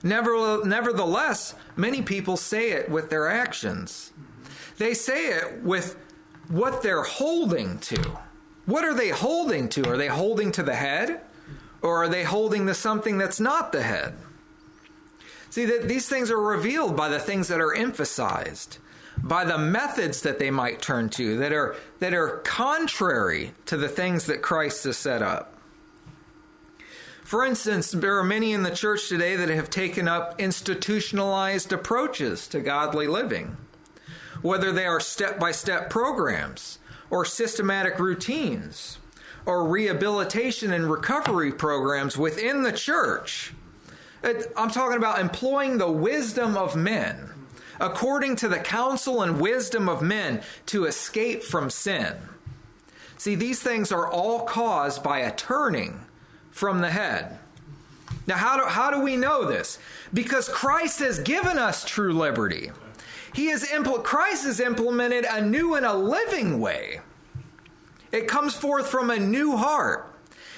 Nevertheless, 0.01 1.55
many 1.75 2.01
people 2.01 2.35
say 2.35 2.71
it 2.71 2.89
with 2.89 3.09
their 3.09 3.27
actions. 3.27 4.11
They 4.77 4.93
say 4.93 5.27
it 5.27 5.63
with 5.63 5.95
what 6.49 6.81
they're 6.81 7.03
holding 7.03 7.77
to. 7.79 8.19
What 8.65 8.85
are 8.85 8.93
they 8.93 9.09
holding 9.09 9.67
to? 9.69 9.89
Are 9.89 9.97
they 9.97 10.07
holding 10.07 10.51
to 10.53 10.63
the 10.63 10.75
head? 10.75 11.21
Or 11.81 12.03
are 12.03 12.07
they 12.07 12.23
holding 12.23 12.65
to 12.67 12.73
something 12.73 13.17
that's 13.17 13.39
not 13.39 13.71
the 13.71 13.83
head? 13.83 14.13
See, 15.49 15.65
that 15.65 15.87
these 15.87 16.07
things 16.07 16.31
are 16.31 16.39
revealed 16.39 16.95
by 16.95 17.09
the 17.09 17.19
things 17.19 17.49
that 17.49 17.61
are 17.61 17.75
emphasized, 17.75 18.77
by 19.21 19.43
the 19.43 19.57
methods 19.57 20.21
that 20.21 20.39
they 20.39 20.49
might 20.49 20.81
turn 20.81 21.09
to 21.09 21.37
that 21.37 21.51
are, 21.51 21.75
that 21.99 22.13
are 22.13 22.37
contrary 22.39 23.53
to 23.65 23.77
the 23.77 23.89
things 23.89 24.25
that 24.25 24.41
Christ 24.41 24.85
has 24.85 24.97
set 24.97 25.21
up. 25.21 25.53
For 27.23 27.45
instance, 27.45 27.91
there 27.91 28.17
are 28.17 28.23
many 28.23 28.53
in 28.53 28.63
the 28.63 28.71
church 28.75 29.09
today 29.09 29.35
that 29.35 29.49
have 29.49 29.69
taken 29.69 30.07
up 30.07 30.39
institutionalized 30.39 31.71
approaches 31.71 32.47
to 32.47 32.59
godly 32.59 33.07
living, 33.07 33.57
whether 34.41 34.71
they 34.71 34.85
are 34.85 34.99
step 34.99 35.39
by 35.39 35.51
step 35.51 35.89
programs 35.89 36.79
or 37.13 37.23
systematic 37.23 37.99
routines 37.99 38.97
or 39.45 39.67
rehabilitation 39.67 40.73
and 40.73 40.89
recovery 40.89 41.51
programs 41.51 42.17
within 42.17 42.63
the 42.63 42.71
church. 42.71 43.53
I'm 44.57 44.71
talking 44.71 44.97
about 44.97 45.19
employing 45.19 45.77
the 45.77 45.91
wisdom 45.91 46.57
of 46.57 46.75
men, 46.75 47.29
according 47.79 48.37
to 48.37 48.47
the 48.47 48.57
counsel 48.57 49.21
and 49.21 49.39
wisdom 49.39 49.87
of 49.87 50.01
men, 50.01 50.41
to 50.65 50.85
escape 50.85 51.43
from 51.43 51.69
sin. 51.69 52.15
See, 53.19 53.35
these 53.35 53.61
things 53.61 53.91
are 53.91 54.07
all 54.07 54.45
caused 54.45 55.03
by 55.03 55.19
a 55.19 55.35
turning 55.35 56.05
from 56.49 56.81
the 56.81 56.89
head. 56.89 57.37
Now, 58.25 58.37
how 58.37 58.57
do, 58.57 58.65
how 58.65 58.89
do 58.89 58.99
we 59.01 59.17
know 59.17 59.45
this? 59.45 59.77
Because 60.15 60.49
Christ 60.49 60.97
has 60.99 61.19
given 61.19 61.59
us 61.59 61.85
true 61.85 62.13
liberty. 62.13 62.71
He 63.33 63.49
is 63.49 63.63
impl- 63.63 64.03
Christ 64.03 64.45
is 64.45 64.59
implemented 64.59 65.25
a 65.25 65.41
new 65.41 65.75
and 65.75 65.85
a 65.85 65.93
living 65.93 66.59
way 66.59 67.01
it 68.13 68.27
comes 68.27 68.53
forth 68.53 68.87
from 68.87 69.09
a 69.09 69.17
new 69.17 69.57
heart. 69.57 70.07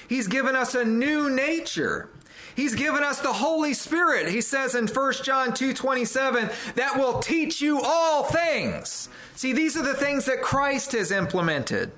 He's 0.08 0.28
given 0.28 0.54
us 0.54 0.74
a 0.74 0.84
new 0.84 1.30
nature. 1.30 2.10
He's 2.54 2.74
given 2.74 3.02
us 3.02 3.20
the 3.20 3.32
Holy 3.32 3.72
Spirit. 3.72 4.28
He 4.28 4.42
says 4.42 4.74
in 4.74 4.86
1 4.86 5.24
John 5.24 5.52
2:27 5.52 6.50
that 6.74 6.96
will 6.96 7.18
teach 7.18 7.62
you 7.62 7.80
all 7.80 8.24
things. 8.24 9.08
See, 9.34 9.54
these 9.54 9.76
are 9.76 9.82
the 9.82 9.94
things 9.94 10.26
that 10.26 10.42
Christ 10.42 10.92
has 10.92 11.10
implemented. 11.10 11.92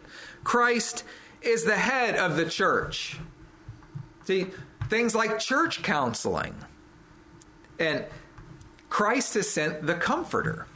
Christ 0.45 1.03
is 1.43 1.65
the 1.65 1.77
head 1.77 2.15
of 2.15 2.37
the 2.37 2.47
church. 2.47 3.19
See, 4.25 4.47
things 4.89 5.15
like 5.15 5.41
church 5.41 5.83
counseling. 5.83 6.55
And 7.81 8.05
Christ 8.89 9.35
has 9.35 9.49
sent 9.49 9.87
the 9.87 9.95
comforter. 9.95 10.67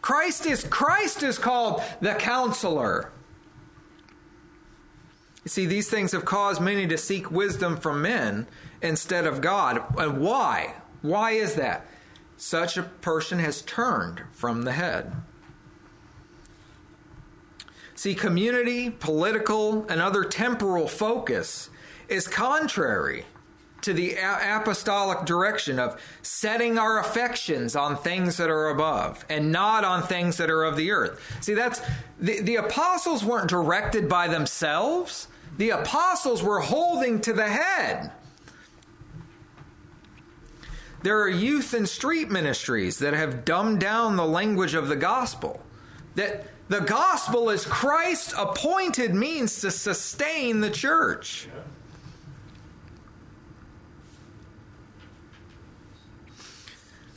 Christ 0.00 0.46
is 0.46 0.64
Christ 0.64 1.22
is 1.22 1.38
called 1.38 1.82
the 2.00 2.14
counselor. 2.14 3.10
You 5.44 5.48
see, 5.48 5.66
these 5.66 5.88
things 5.88 6.12
have 6.12 6.24
caused 6.24 6.60
many 6.60 6.86
to 6.86 6.98
seek 6.98 7.30
wisdom 7.30 7.76
from 7.76 8.02
men 8.02 8.46
instead 8.80 9.26
of 9.26 9.40
God. 9.40 9.82
And 9.98 10.20
why? 10.20 10.74
Why 11.02 11.32
is 11.32 11.54
that? 11.54 11.86
Such 12.36 12.76
a 12.76 12.82
person 12.82 13.38
has 13.38 13.62
turned 13.62 14.22
from 14.32 14.62
the 14.62 14.72
head. 14.72 15.12
See, 17.94 18.14
community, 18.14 18.90
political, 18.90 19.86
and 19.88 20.00
other 20.00 20.24
temporal 20.24 20.88
focus 20.88 21.70
is 22.08 22.26
contrary 22.26 23.26
to 23.82 23.92
the 23.92 24.16
apostolic 24.16 25.24
direction 25.24 25.78
of 25.78 26.00
setting 26.22 26.78
our 26.78 26.98
affections 26.98 27.76
on 27.76 27.96
things 27.96 28.36
that 28.36 28.50
are 28.50 28.68
above 28.68 29.24
and 29.28 29.52
not 29.52 29.84
on 29.84 30.02
things 30.02 30.36
that 30.38 30.50
are 30.50 30.64
of 30.64 30.76
the 30.76 30.90
earth. 30.90 31.20
See, 31.40 31.54
that's 31.54 31.80
the, 32.18 32.40
the 32.40 32.56
apostles 32.56 33.24
weren't 33.24 33.50
directed 33.50 34.08
by 34.08 34.28
themselves, 34.28 35.28
the 35.58 35.70
apostles 35.70 36.42
were 36.42 36.60
holding 36.60 37.20
to 37.22 37.32
the 37.32 37.48
head. 37.48 38.12
There 41.02 41.20
are 41.20 41.28
youth 41.28 41.74
and 41.74 41.88
street 41.88 42.30
ministries 42.30 42.98
that 43.00 43.12
have 43.12 43.44
dumbed 43.44 43.80
down 43.80 44.16
the 44.16 44.26
language 44.26 44.74
of 44.74 44.86
the 44.88 44.96
gospel. 44.96 45.60
That 46.14 46.46
the 46.68 46.80
gospel 46.80 47.50
is 47.50 47.66
Christ's 47.66 48.34
appointed 48.38 49.14
means 49.14 49.60
to 49.60 49.70
sustain 49.70 50.60
the 50.60 50.70
church. 50.70 51.48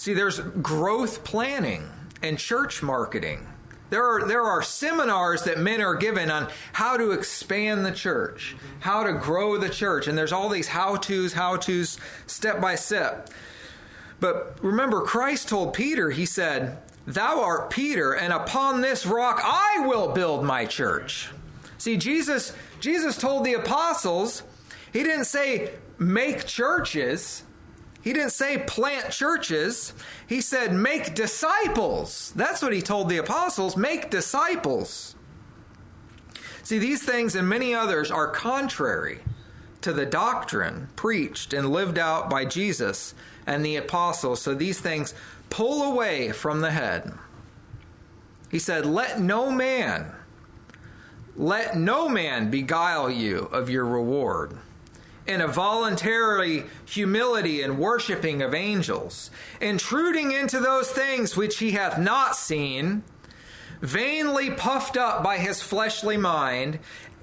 See, 0.06 0.14
there's 0.14 0.40
growth 0.40 1.24
planning 1.24 1.90
and 2.22 2.38
church 2.38 2.84
marketing. 2.84 3.48
There 3.90 4.04
are, 4.04 4.28
there 4.28 4.44
are 4.44 4.62
seminars 4.62 5.42
that 5.46 5.58
men 5.58 5.82
are 5.82 5.96
given 5.96 6.30
on 6.30 6.52
how 6.74 6.96
to 6.96 7.10
expand 7.10 7.84
the 7.84 7.92
church, 7.92 8.56
how 8.82 9.04
to 9.04 9.14
grow 9.14 9.58
the 9.58 9.68
church, 9.68 10.08
and 10.08 10.16
there's 10.16 10.32
all 10.32 10.48
these 10.48 10.68
how 10.68 10.98
to's, 10.98 11.34
how 11.34 11.58
to's, 11.58 11.98
step 12.28 12.62
by 12.62 12.76
step. 12.76 13.32
But 14.20 14.60
remember, 14.62 15.02
Christ 15.02 15.50
told 15.50 15.74
Peter, 15.74 16.12
He 16.12 16.28
said, 16.28 16.78
Thou 17.08 17.42
art 17.42 17.72
Peter, 17.72 18.14
and 18.14 18.32
upon 18.32 18.82
this 18.82 19.08
rock 19.08 19.42
I 19.44 19.88
will 19.88 20.12
build 20.12 20.46
my 20.46 20.68
church. 20.68 21.32
See, 21.80 21.98
Jesus, 21.98 22.54
Jesus 22.80 23.18
told 23.18 23.44
the 23.44 23.56
apostles, 23.56 24.44
He 24.94 25.02
didn't 25.02 25.26
say 25.26 25.72
make 25.98 26.46
churches. 26.46 27.42
He 28.06 28.14
didn't 28.14 28.34
say 28.34 28.60
plant 28.60 29.10
churches. 29.10 29.92
He 30.28 30.40
said 30.40 30.72
make 30.72 31.16
disciples. 31.16 32.32
That's 32.36 32.62
what 32.62 32.72
he 32.72 32.84
told 32.84 33.10
the 33.10 33.18
apostles 33.18 33.76
make 33.76 34.12
disciples. 34.12 35.16
See, 36.62 36.78
these 36.78 37.02
things 37.02 37.36
and 37.36 37.50
many 37.50 37.74
others 37.74 38.12
are 38.12 38.28
contrary 38.28 39.22
to 39.82 39.92
the 39.92 40.06
doctrine 40.06 40.90
preached 40.96 41.52
and 41.52 41.72
lived 41.72 41.98
out 41.98 42.30
by 42.30 42.46
Jesus 42.46 43.16
and 43.48 43.66
the 43.66 43.76
apostles. 43.76 44.40
So 44.40 44.54
these 44.54 44.80
things 44.80 45.16
pull 45.50 45.92
away 45.92 46.32
from 46.32 46.62
the 46.62 46.72
head. 46.72 47.12
He 48.52 48.60
said, 48.60 48.86
Let 48.86 49.20
no 49.20 49.50
man, 49.50 50.12
let 51.36 51.76
no 51.76 52.08
man 52.08 52.52
beguile 52.52 53.10
you 53.10 53.50
of 53.52 53.68
your 53.68 53.86
reward. 53.86 54.60
In 55.28 55.42
a 55.42 55.48
voluntary 55.48 56.66
humility 56.86 57.62
and 57.62 57.80
worshiping 57.80 58.42
of 58.42 58.54
angels, 58.54 59.32
intruding 59.60 60.32
into 60.32 60.60
those 60.60 60.92
things 60.92 61.36
which 61.36 61.58
he 61.58 61.72
hath 61.72 61.98
not 61.98 62.36
seen, 62.36 63.04
vainly 63.82 64.52
puffed 64.52 64.98
up 64.98 65.24
by 65.24 65.38
his 65.38 65.62
fleshly 65.62 66.18
mind, 66.18 66.80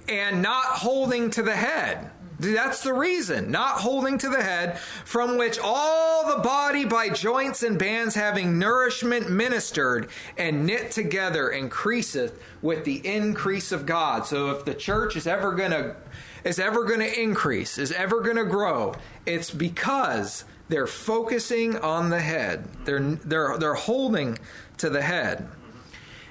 and 0.09 0.43
not 0.43 0.65
holding 0.65 1.31
to 1.31 1.43
the 1.43 1.55
head 1.55 2.11
that's 2.43 2.83
the 2.83 2.93
reason. 2.93 3.51
Not 3.51 3.81
holding 3.81 4.19
to 4.19 4.29
the 4.29 4.43
head, 4.43 4.79
from 5.05 5.39
which 5.39 5.59
all 5.63 6.27
the 6.27 6.43
body 6.43 6.85
by 6.85 7.09
joints 7.09 7.63
and 7.63 7.79
bands 7.79 8.15
having 8.15 8.59
nourishment 8.59 9.31
ministered 9.31 10.09
and 10.37 10.67
knit 10.67 10.91
together 10.91 11.49
increaseth 11.49 12.39
with 12.61 12.85
the 12.85 13.07
increase 13.07 13.71
of 13.71 13.87
God. 13.87 14.27
So 14.27 14.51
if 14.51 14.65
the 14.65 14.75
church 14.75 15.15
is 15.17 15.27
ever 15.27 15.53
going 15.53 15.71
to 15.71 15.97
is 16.45 16.59
ever 16.59 16.85
going 16.85 17.01
to 17.01 17.21
increase, 17.21 17.79
is 17.79 17.93
ever 17.93 18.21
going 18.21 18.37
to 18.37 18.45
grow, 18.45 18.95
it's 19.27 19.51
because 19.51 20.45
they're 20.69 20.87
focusing 20.87 21.77
on 21.77 22.11
the 22.11 22.21
head. 22.21 22.67
They're 22.85 23.01
they're 23.01 23.59
they're 23.59 23.75
holding 23.75 24.39
to 24.79 24.89
the 24.89 25.03
head. 25.03 25.49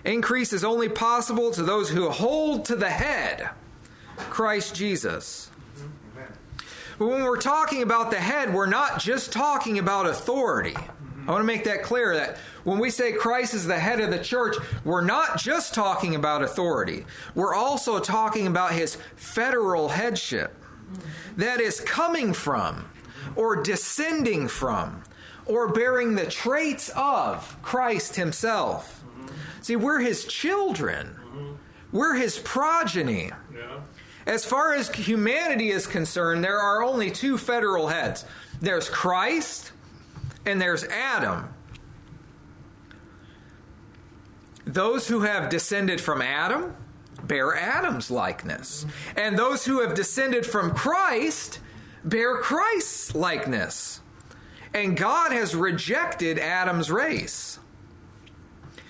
Increase 0.04 0.52
is 0.52 0.63
only 0.63 0.89
possible 0.89 1.52
to 1.52 1.62
those 1.62 1.89
who 1.89 2.10
hold 2.10 2.65
to 2.65 2.76
the 2.76 2.89
head, 2.89 3.52
Christ 4.17 4.74
Jesus. 4.76 5.50
But 6.97 7.08
when 7.08 7.24
we're 7.24 7.38
talking 7.39 7.82
about 7.82 8.12
the 8.12 8.19
head, 8.19 8.54
we're 8.54 8.65
not 8.65 9.00
just 9.00 9.32
talking 9.32 9.80
about 9.80 10.08
authority. 10.08 10.76
I 11.27 11.31
want 11.31 11.41
to 11.41 11.47
make 11.47 11.63
that 11.65 11.84
clear 11.84 12.15
that 12.15 12.38
when 12.63 12.79
we 12.79 12.89
say 12.89 13.12
Christ 13.12 13.53
is 13.53 13.67
the 13.67 13.79
head 13.79 13.99
of 13.99 14.10
the 14.10 14.23
church, 14.23 14.55
we're 14.84 15.03
not 15.03 15.38
just 15.38 15.73
talking 15.73 16.15
about 16.15 16.41
authority. 16.41 17.05
We're 17.36 17.53
also 17.53 17.99
talking 17.99 18.47
about 18.47 18.71
his 18.73 18.97
federal 19.15 19.89
headship. 19.89 20.55
That 21.38 21.62
is 21.62 21.79
coming 21.79 22.34
from, 22.34 22.89
or 23.36 23.62
descending 23.62 24.47
from, 24.47 25.03
or 25.45 25.71
bearing 25.71 26.15
the 26.15 26.25
traits 26.25 26.89
of 26.95 27.57
Christ 27.62 28.15
himself. 28.15 29.03
See, 29.62 29.75
we're 29.75 29.99
his 29.99 30.25
children, 30.25 31.17
we're 31.91 32.15
his 32.15 32.39
progeny. 32.39 33.31
Yeah. 33.53 33.79
As 34.25 34.45
far 34.45 34.73
as 34.73 34.89
humanity 34.89 35.71
is 35.71 35.88
concerned, 35.88 36.43
there 36.43 36.60
are 36.60 36.84
only 36.84 37.12
two 37.12 37.38
federal 37.38 37.88
heads 37.88 38.25
there's 38.62 38.89
Christ 38.89 39.71
and 40.45 40.62
there's 40.62 40.84
Adam. 40.86 41.54
Those 44.65 45.08
who 45.08 45.21
have 45.21 45.49
descended 45.49 45.99
from 45.99 46.21
Adam 46.21 46.75
bear 47.23 47.56
Adam's 47.56 48.12
likeness, 48.12 48.86
and 49.15 49.38
those 49.38 49.65
who 49.65 49.82
have 49.82 49.93
descended 49.93 50.45
from 50.45 50.71
Christ 50.71 51.60
bear 52.04 52.38
Christ's 52.38 53.15
likeness. 53.15 54.01
And 54.73 54.95
God 54.95 55.32
has 55.34 55.54
rejected 55.54 56.39
Adam's 56.39 56.89
race. 56.89 57.60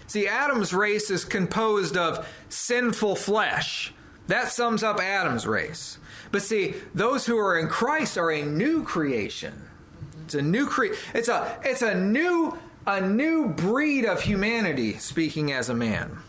See, 0.07 0.27
Adam's 0.27 0.73
race 0.73 1.09
is 1.09 1.25
composed 1.25 1.97
of 1.97 2.27
sinful 2.49 3.15
flesh 3.15 3.93
that 4.27 4.49
sums 4.49 4.83
up 4.83 4.99
Adam's 4.99 5.45
race. 5.45 5.97
But 6.31 6.41
see, 6.41 6.75
those 6.93 7.25
who 7.25 7.37
are 7.37 7.57
in 7.57 7.67
Christ 7.67 8.17
are 8.17 8.31
a 8.31 8.43
new 8.43 8.83
creation. 8.83 9.67
It's 10.33 10.41
a 10.41 10.41
new 10.41 10.65
cre- 10.65 10.95
it's 11.13 11.27
a 11.27 11.59
it's 11.61 11.81
a 11.81 11.93
new 11.93 12.57
a 12.87 13.01
new 13.01 13.49
breed 13.49 14.05
of 14.05 14.21
humanity 14.21 14.93
speaking 14.93 15.51
as 15.51 15.67
a 15.67 15.75
man. 15.75 16.19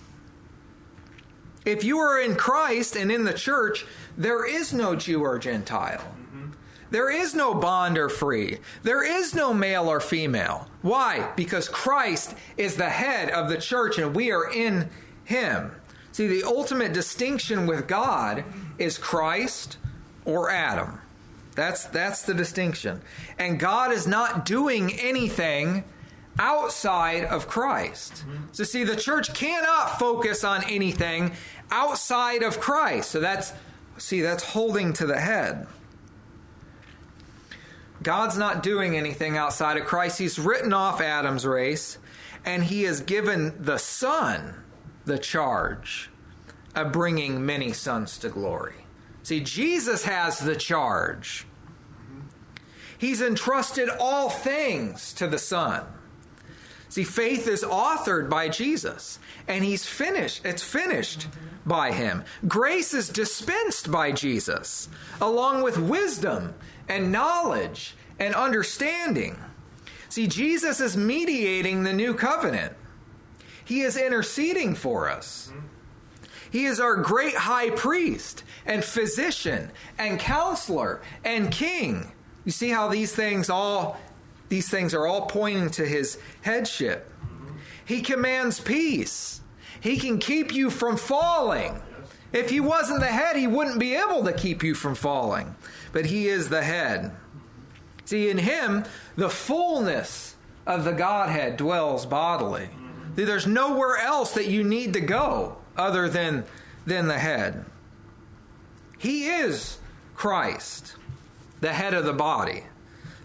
If 1.64 1.84
you 1.84 1.98
are 1.98 2.20
in 2.20 2.34
Christ 2.34 2.96
and 2.96 3.12
in 3.12 3.22
the 3.22 3.32
church, 3.32 3.86
there 4.18 4.44
is 4.44 4.72
no 4.72 4.96
Jew 4.96 5.22
or 5.22 5.38
Gentile. 5.38 6.02
There 6.90 7.10
is 7.10 7.32
no 7.32 7.54
bond 7.54 7.96
or 7.96 8.08
free. 8.08 8.58
There 8.82 9.04
is 9.04 9.36
no 9.36 9.54
male 9.54 9.88
or 9.88 10.00
female. 10.00 10.68
Why? 10.82 11.30
Because 11.36 11.68
Christ 11.68 12.34
is 12.56 12.74
the 12.74 12.90
head 12.90 13.30
of 13.30 13.48
the 13.48 13.56
church 13.56 13.98
and 13.98 14.16
we 14.16 14.32
are 14.32 14.50
in 14.50 14.90
him. 15.24 15.70
See, 16.10 16.26
the 16.26 16.42
ultimate 16.42 16.92
distinction 16.92 17.68
with 17.68 17.86
God 17.86 18.44
is 18.78 18.98
Christ 18.98 19.78
or 20.24 20.50
Adam. 20.50 21.01
That's 21.54 21.84
that's 21.84 22.22
the 22.22 22.34
distinction. 22.34 23.02
And 23.38 23.60
God 23.60 23.92
is 23.92 24.06
not 24.06 24.44
doing 24.44 24.92
anything 24.98 25.84
outside 26.38 27.24
of 27.24 27.46
Christ. 27.46 28.14
Mm-hmm. 28.14 28.44
So 28.52 28.64
see 28.64 28.84
the 28.84 28.96
church 28.96 29.34
cannot 29.34 29.98
focus 29.98 30.44
on 30.44 30.64
anything 30.64 31.32
outside 31.70 32.42
of 32.42 32.60
Christ. 32.60 33.10
So 33.10 33.20
that's 33.20 33.52
see 33.98 34.22
that's 34.22 34.44
holding 34.44 34.92
to 34.94 35.06
the 35.06 35.20
head. 35.20 35.66
God's 38.02 38.36
not 38.36 38.62
doing 38.62 38.96
anything 38.96 39.36
outside 39.36 39.76
of 39.76 39.84
Christ. 39.84 40.18
He's 40.18 40.38
written 40.38 40.72
off 40.72 41.00
Adam's 41.00 41.46
race 41.46 41.98
and 42.44 42.64
he 42.64 42.82
has 42.82 43.00
given 43.00 43.54
the 43.62 43.78
son 43.78 44.54
the 45.04 45.18
charge 45.18 46.10
of 46.74 46.92
bringing 46.92 47.44
many 47.44 47.72
sons 47.72 48.18
to 48.18 48.28
glory. 48.28 48.81
See, 49.22 49.40
Jesus 49.40 50.04
has 50.04 50.38
the 50.38 50.56
charge. 50.56 51.46
He's 52.98 53.20
entrusted 53.20 53.88
all 53.88 54.30
things 54.30 55.12
to 55.14 55.26
the 55.26 55.38
Son. 55.38 55.84
See, 56.88 57.04
faith 57.04 57.48
is 57.48 57.64
authored 57.64 58.28
by 58.28 58.48
Jesus, 58.48 59.18
and 59.48 59.64
he's 59.64 59.86
finished. 59.86 60.44
It's 60.44 60.62
finished 60.62 61.26
by 61.64 61.92
him. 61.92 62.24
Grace 62.46 62.92
is 62.92 63.08
dispensed 63.08 63.90
by 63.90 64.12
Jesus, 64.12 64.88
along 65.20 65.62
with 65.62 65.78
wisdom 65.78 66.54
and 66.88 67.10
knowledge 67.10 67.96
and 68.18 68.34
understanding. 68.34 69.38
See, 70.08 70.26
Jesus 70.26 70.80
is 70.80 70.96
mediating 70.96 71.82
the 71.82 71.94
new 71.94 72.12
covenant, 72.12 72.74
He 73.64 73.80
is 73.80 73.96
interceding 73.96 74.74
for 74.74 75.08
us. 75.08 75.50
He 76.52 76.66
is 76.66 76.80
our 76.80 76.96
great 76.96 77.34
high 77.34 77.70
priest 77.70 78.44
and 78.66 78.84
physician 78.84 79.72
and 79.98 80.20
counselor 80.20 81.00
and 81.24 81.50
king. 81.50 82.12
You 82.44 82.52
see 82.52 82.68
how 82.68 82.88
these 82.88 83.14
things 83.14 83.48
all 83.48 83.96
these 84.50 84.68
things 84.68 84.92
are 84.92 85.06
all 85.06 85.24
pointing 85.26 85.70
to 85.70 85.86
his 85.86 86.18
headship. 86.42 87.10
He 87.86 88.02
commands 88.02 88.60
peace. 88.60 89.40
He 89.80 89.96
can 89.96 90.18
keep 90.18 90.52
you 90.52 90.68
from 90.68 90.98
falling. 90.98 91.80
If 92.34 92.50
he 92.50 92.60
wasn't 92.60 93.00
the 93.00 93.06
head, 93.06 93.36
he 93.36 93.46
wouldn't 93.46 93.80
be 93.80 93.94
able 93.94 94.22
to 94.24 94.32
keep 94.34 94.62
you 94.62 94.74
from 94.74 94.94
falling. 94.94 95.56
But 95.92 96.04
he 96.04 96.28
is 96.28 96.50
the 96.50 96.62
head. 96.62 97.12
See, 98.04 98.28
in 98.28 98.36
him, 98.36 98.84
the 99.16 99.30
fullness 99.30 100.36
of 100.66 100.84
the 100.84 100.92
Godhead 100.92 101.56
dwells 101.56 102.04
bodily. 102.04 102.68
There's 103.14 103.46
nowhere 103.46 103.96
else 103.96 104.34
that 104.34 104.48
you 104.48 104.64
need 104.64 104.92
to 104.92 105.00
go 105.00 105.56
other 105.76 106.08
than, 106.08 106.44
than 106.86 107.08
the 107.08 107.18
head. 107.18 107.64
He 108.98 109.26
is 109.26 109.78
Christ, 110.14 110.94
the 111.60 111.72
head 111.72 111.94
of 111.94 112.04
the 112.04 112.12
body, 112.12 112.64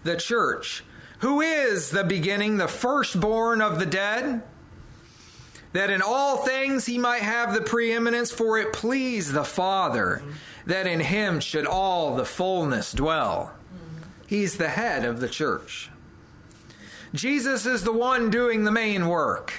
the 0.04 0.16
church, 0.16 0.84
who 1.20 1.40
is 1.40 1.90
the 1.90 2.04
beginning, 2.04 2.56
the 2.56 2.68
firstborn 2.68 3.60
of 3.60 3.78
the 3.78 3.86
dead, 3.86 4.42
that 5.72 5.90
in 5.90 6.02
all 6.02 6.38
things 6.38 6.86
he 6.86 6.98
might 6.98 7.22
have 7.22 7.54
the 7.54 7.60
preeminence, 7.60 8.30
for 8.30 8.58
it 8.58 8.72
pleased 8.72 9.32
the 9.32 9.44
Father 9.44 10.22
that 10.66 10.86
in 10.86 11.00
him 11.00 11.40
should 11.40 11.66
all 11.66 12.16
the 12.16 12.24
fullness 12.24 12.92
dwell. 12.92 13.52
He's 14.26 14.56
the 14.56 14.68
head 14.68 15.04
of 15.04 15.20
the 15.20 15.28
church. 15.28 15.90
Jesus 17.14 17.64
is 17.64 17.84
the 17.84 17.92
one 17.92 18.30
doing 18.30 18.64
the 18.64 18.70
main 18.70 19.08
work. 19.08 19.52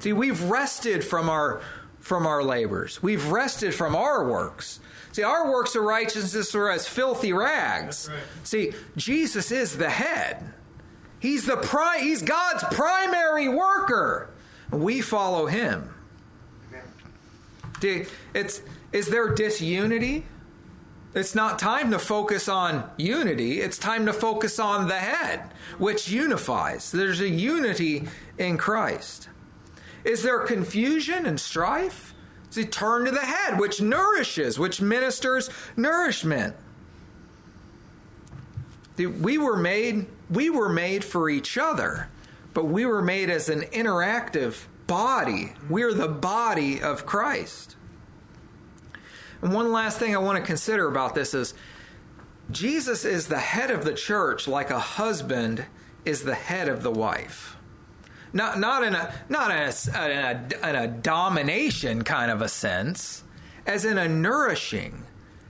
See, 0.00 0.12
we've 0.12 0.42
rested 0.42 1.04
from 1.04 1.28
our 1.28 1.60
from 2.00 2.26
our 2.26 2.42
labors. 2.42 3.02
We've 3.02 3.30
rested 3.30 3.74
from 3.74 3.94
our 3.94 4.28
works. 4.28 4.80
See, 5.12 5.22
our 5.22 5.50
works 5.50 5.74
of 5.74 5.82
righteousness 5.82 6.54
are 6.54 6.70
as 6.70 6.86
filthy 6.86 7.32
rags. 7.32 8.08
Right. 8.10 8.18
See, 8.44 8.72
Jesus 8.96 9.50
is 9.50 9.76
the 9.76 9.90
head. 9.90 10.52
He's 11.18 11.46
the 11.46 11.56
pri- 11.56 12.00
he's 12.00 12.22
God's 12.22 12.64
primary 12.72 13.48
worker. 13.48 14.30
We 14.70 15.00
follow 15.00 15.46
him. 15.46 15.94
It's 17.82 18.62
is 18.92 19.08
there 19.08 19.34
disunity? 19.34 20.26
It's 21.14 21.34
not 21.34 21.58
time 21.58 21.90
to 21.90 21.98
focus 21.98 22.48
on 22.48 22.88
unity. 22.96 23.60
It's 23.60 23.78
time 23.78 24.06
to 24.06 24.12
focus 24.12 24.58
on 24.60 24.86
the 24.86 24.94
head, 24.94 25.42
which 25.78 26.08
unifies. 26.08 26.92
There's 26.92 27.20
a 27.20 27.28
unity 27.28 28.06
in 28.38 28.56
Christ. 28.58 29.28
Is 30.04 30.22
there 30.22 30.40
confusion 30.40 31.26
and 31.26 31.38
strife? 31.38 32.14
See, 32.50 32.64
turn 32.64 33.04
to 33.04 33.10
the 33.10 33.20
head, 33.20 33.60
which 33.60 33.80
nourishes, 33.80 34.58
which 34.58 34.80
ministers 34.80 35.50
nourishment. 35.76 36.56
We 38.96 39.38
were 39.38 39.56
made, 39.56 40.06
we 40.28 40.50
were 40.50 40.68
made 40.68 41.04
for 41.04 41.30
each 41.30 41.56
other, 41.56 42.08
but 42.52 42.66
we 42.66 42.84
were 42.84 43.02
made 43.02 43.30
as 43.30 43.48
an 43.48 43.62
interactive 43.62 44.66
body. 44.86 45.52
We're 45.68 45.94
the 45.94 46.08
body 46.08 46.82
of 46.82 47.06
Christ. 47.06 47.76
And 49.40 49.54
one 49.54 49.72
last 49.72 49.98
thing 49.98 50.14
I 50.14 50.18
want 50.18 50.38
to 50.38 50.44
consider 50.44 50.88
about 50.88 51.14
this 51.14 51.32
is 51.32 51.54
Jesus 52.50 53.04
is 53.04 53.28
the 53.28 53.38
head 53.38 53.70
of 53.70 53.84
the 53.84 53.94
church 53.94 54.48
like 54.48 54.70
a 54.70 54.78
husband 54.80 55.64
is 56.04 56.24
the 56.24 56.34
head 56.34 56.68
of 56.68 56.82
the 56.82 56.90
wife. 56.90 57.56
Not, 58.32 58.60
not 58.60 58.84
in 58.84 58.94
a 58.94 59.12
not 59.28 59.50
in 59.50 59.56
a, 59.56 60.04
in 60.04 60.58
a, 60.62 60.68
in 60.68 60.76
a 60.76 60.88
domination 60.88 62.02
kind 62.02 62.30
of 62.30 62.42
a 62.42 62.48
sense, 62.48 63.24
as 63.66 63.84
in 63.84 63.98
a 63.98 64.08
nourishing, 64.08 65.04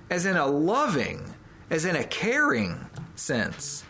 as 0.08 0.24
in 0.24 0.36
a 0.36 0.46
loving, 0.46 1.34
as 1.68 1.84
in 1.84 1.94
a 1.94 2.04
caring 2.04 2.86
sense. 3.16 3.84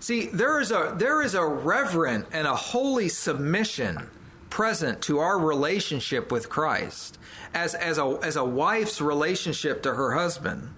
See, 0.00 0.26
there 0.26 0.58
is 0.60 0.70
a 0.70 0.94
there 0.96 1.22
is 1.22 1.34
a 1.34 1.44
reverent 1.44 2.26
and 2.32 2.46
a 2.46 2.56
holy 2.56 3.08
submission 3.08 4.08
present 4.52 5.00
to 5.02 5.18
our 5.18 5.38
relationship 5.38 6.30
with 6.30 6.50
Christ 6.50 7.18
as, 7.54 7.74
as, 7.74 7.96
a, 7.96 8.18
as 8.22 8.36
a 8.36 8.44
wife's 8.44 9.00
relationship 9.00 9.82
to 9.82 9.94
her 9.94 10.12
husband. 10.12 10.68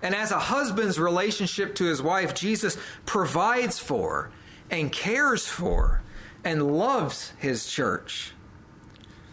And 0.00 0.14
as 0.14 0.30
a 0.30 0.38
husband's 0.38 0.98
relationship 0.98 1.74
to 1.76 1.84
his 1.84 2.00
wife, 2.00 2.34
Jesus 2.34 2.78
provides 3.06 3.78
for 3.78 4.30
and 4.70 4.92
cares 4.92 5.46
for 5.46 6.02
and 6.44 6.76
loves 6.76 7.32
his 7.38 7.66
church. 7.66 8.32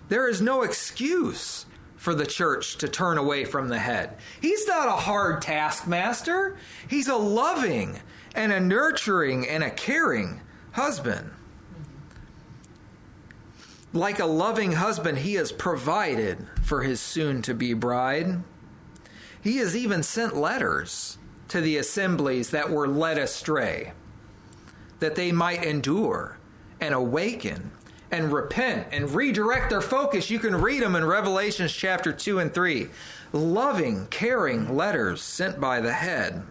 There 0.10 0.28
is 0.28 0.42
no 0.42 0.62
excuse 0.62 1.66
for 1.96 2.16
the 2.16 2.26
church 2.26 2.78
to 2.78 2.88
turn 2.88 3.18
away 3.18 3.46
from 3.46 3.68
the 3.68 3.80
head. 3.80 4.18
He's 4.42 4.68
not 4.68 4.88
a 4.88 5.04
hard 5.04 5.42
taskmaster, 5.42 6.58
he's 6.88 7.08
a 7.08 7.16
loving 7.16 8.00
and 8.34 8.52
a 8.52 8.60
nurturing 8.60 9.48
and 9.48 9.64
a 9.64 9.70
caring 9.70 10.42
husband. 10.72 11.32
Like 13.94 14.20
a 14.20 14.26
loving 14.26 14.74
husband, 14.74 15.20
he 15.20 15.34
has 15.34 15.52
provided 15.52 16.48
for 16.64 16.82
his 16.84 17.02
soon 17.02 17.42
to 17.44 17.54
be 17.54 17.74
bride. 17.74 18.42
He 19.42 19.58
has 19.58 19.76
even 19.76 20.02
sent 20.02 20.36
letters 20.36 21.18
to 21.50 21.60
the 21.60 21.78
assemblies 21.78 22.52
that 22.52 22.70
were 22.70 22.88
led 22.88 23.18
astray, 23.18 23.92
that 25.02 25.16
they 25.16 25.34
might 25.34 25.64
endure 25.64 26.38
and 26.80 26.94
awaken 26.94 27.72
and 28.10 28.32
repent 28.32 28.88
and 28.92 29.14
redirect 29.14 29.70
their 29.70 29.82
focus. 29.82 30.30
You 30.30 30.40
can 30.40 30.56
read 30.56 30.82
them 30.82 30.96
in 30.96 31.04
Revelations 31.06 31.74
chapter 31.74 32.14
2 32.14 32.40
and 32.40 32.54
3. 32.54 32.88
Loving, 33.34 34.08
caring 34.08 34.76
letters 34.76 35.22
sent 35.22 35.60
by 35.60 35.82
the 35.82 35.94
head. 35.94 36.44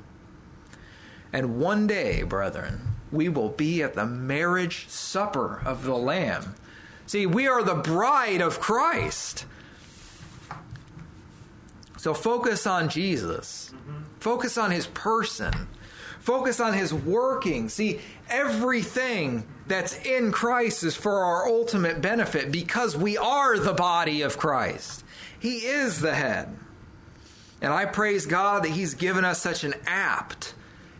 And 1.33 1.59
one 1.59 1.87
day, 1.87 2.23
brethren, 2.23 2.95
we 3.11 3.29
will 3.31 3.49
be 3.49 3.83
at 3.83 3.95
the 3.95 4.07
marriage 4.07 4.89
supper 4.89 5.63
of 5.65 5.85
the 5.85 5.97
Lamb 5.97 6.55
See, 7.11 7.27
we 7.27 7.49
are 7.49 7.65
the 7.65 7.75
bride 7.75 8.41
of 8.41 8.61
Christ. 8.61 9.45
So 11.97 12.15
focus 12.15 12.69
on 12.69 12.89
Jesus. 12.89 13.73
Mm-hmm. 13.75 14.05
Focus 14.21 14.57
on 14.57 14.71
his 14.71 14.87
person. 14.87 15.67
Focus 16.20 16.61
on 16.61 16.74
his 16.74 16.92
working. 16.92 17.68
See, 17.68 18.00
everything 18.28 19.46
that's 19.66 19.96
in 20.04 20.33
Christ 20.33 20.85
is 20.85 20.94
for 20.94 21.24
our 21.24 21.48
ultimate 21.48 22.00
benefit 22.00 22.52
because 22.52 22.96
we 22.96 23.16
are 23.16 23.59
the 23.59 23.72
body 23.72 24.22
of 24.22 24.38
Christ. 24.38 25.04
He 25.38 25.59
is 25.59 26.00
the 26.00 26.14
head. 26.14 26.56
And 27.62 27.72
I 27.72 27.87
praise 27.87 28.26
God 28.26 28.64
that 28.64 28.70
he's 28.70 28.94
given 28.94 29.24
us 29.24 29.40
such 29.40 29.64
an 29.64 29.74
apt 29.87 30.54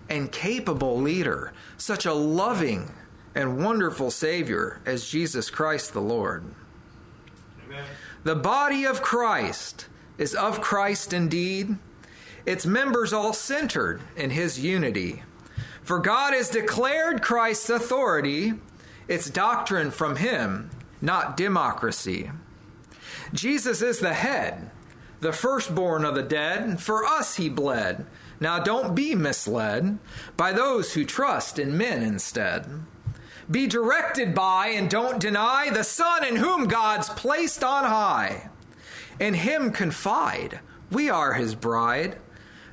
and 0.09 0.33
capable 0.33 0.98
leader, 1.00 1.52
such 1.76 2.06
a 2.06 2.12
loving 2.12 2.92
and 3.35 3.62
wonderful 3.62 4.11
Savior 4.11 4.80
as 4.85 5.09
Jesus 5.09 5.50
Christ 5.50 5.92
the 5.92 6.00
Lord. 6.00 6.44
Amen. 7.66 7.85
The 8.24 8.35
body 8.35 8.85
of 8.85 9.02
Christ 9.02 9.87
is 10.18 10.35
of 10.35 10.61
Christ 10.61 11.12
indeed, 11.12 11.76
its 12.46 12.66
members 12.66 13.12
all 13.12 13.33
centered 13.33 14.00
in 14.16 14.31
his 14.31 14.61
unity. 14.61 15.22
For 15.83 15.98
God 15.98 16.35
has 16.35 16.50
declared 16.50 17.22
Christ's 17.22 17.70
authority, 17.70 18.55
its 19.09 19.31
doctrine 19.31 19.90
from 19.90 20.16
him, 20.16 20.70
not 21.00 21.37
democracy. 21.37 22.31
Jesus 23.33 23.83
is 23.83 23.98
the 24.00 24.14
head, 24.14 24.70
the 25.20 25.33
firstborn 25.33 26.05
of 26.05 26.14
the 26.14 26.22
dead. 26.22 26.81
For 26.81 27.05
us 27.05 27.37
he 27.37 27.48
bled. 27.48 28.07
Now 28.40 28.59
don't 28.59 28.94
be 28.94 29.14
misled 29.14 29.98
by 30.37 30.53
those 30.53 30.94
who 30.94 31.05
trust 31.05 31.59
in 31.59 31.76
men 31.76 32.03
instead. 32.03 32.66
Be 33.50 33.66
directed 33.66 34.35
by 34.35 34.68
and 34.68 34.88
don't 34.88 35.20
deny 35.20 35.70
the 35.70 35.83
Son 35.83 36.24
in 36.24 36.37
whom 36.37 36.68
God's 36.68 37.09
placed 37.09 37.64
on 37.64 37.85
high. 37.85 38.48
In 39.18 39.35
him 39.35 39.72
confide. 39.72 40.61
We 40.90 41.11
are 41.11 41.35
his 41.35 41.55
bride, 41.55 42.16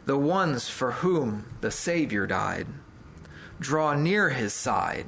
the 0.08 0.18
ones 0.18 0.70
for 0.70 0.94
whom 0.94 1.46
the 1.62 1.70
Savior 1.70 2.26
died. 2.26 2.66
Draw 3.60 3.96
near 3.96 4.30
his 4.30 4.54
side. 4.54 5.06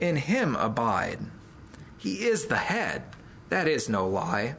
In 0.00 0.16
him 0.16 0.54
abide. 0.56 1.18
He 1.98 2.24
is 2.26 2.46
the 2.46 2.56
head. 2.56 3.02
That 3.48 3.66
is 3.66 3.88
no 3.88 4.08
lie. 4.08 4.54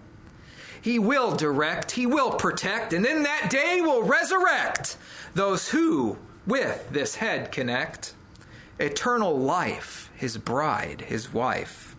He 0.81 0.99
will 0.99 1.35
direct, 1.35 1.91
he 1.91 2.05
will 2.05 2.31
protect, 2.31 2.93
and 2.93 3.05
in 3.05 3.23
that 3.23 3.49
day 3.49 3.81
will 3.81 4.03
resurrect 4.03 4.97
those 5.33 5.69
who 5.69 6.17
with 6.45 6.89
this 6.91 7.15
head 7.15 7.51
connect. 7.51 8.13
Eternal 8.79 9.37
life 9.37 10.11
his 10.17 10.37
bride, 10.37 11.01
his 11.01 11.31
wife. 11.31 11.95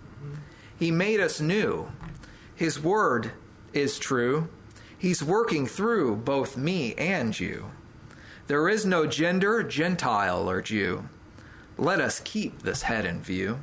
He 0.76 0.90
made 0.90 1.20
us 1.20 1.40
new. 1.40 1.90
His 2.54 2.80
word 2.80 3.32
is 3.72 3.98
true. 3.98 4.48
He's 4.98 5.22
working 5.22 5.66
through 5.66 6.16
both 6.16 6.56
me 6.56 6.94
and 6.96 7.38
you. 7.38 7.70
There 8.48 8.66
is 8.70 8.86
no 8.86 9.06
gender, 9.06 9.62
Gentile 9.62 10.48
or 10.48 10.62
Jew, 10.62 11.06
Let 11.76 12.00
us 12.00 12.18
keep 12.24 12.62
this 12.62 12.80
head 12.80 13.04
in 13.04 13.20
view. 13.20 13.60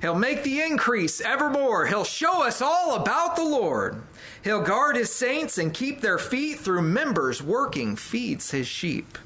He'll 0.00 0.14
make 0.14 0.44
the 0.44 0.60
increase 0.60 1.20
evermore. 1.20 1.86
He'll 1.86 2.04
show 2.04 2.44
us 2.44 2.62
all 2.62 2.94
about 2.94 3.34
the 3.34 3.44
Lord. 3.44 4.02
He'll 4.44 4.62
guard 4.62 4.94
his 4.94 5.12
saints 5.12 5.58
and 5.58 5.74
keep 5.74 6.00
their 6.00 6.18
feet 6.18 6.60
through 6.60 6.82
members 6.82 7.42
working, 7.42 7.96
feeds 7.96 8.52
his 8.52 8.68
sheep. 8.68 9.18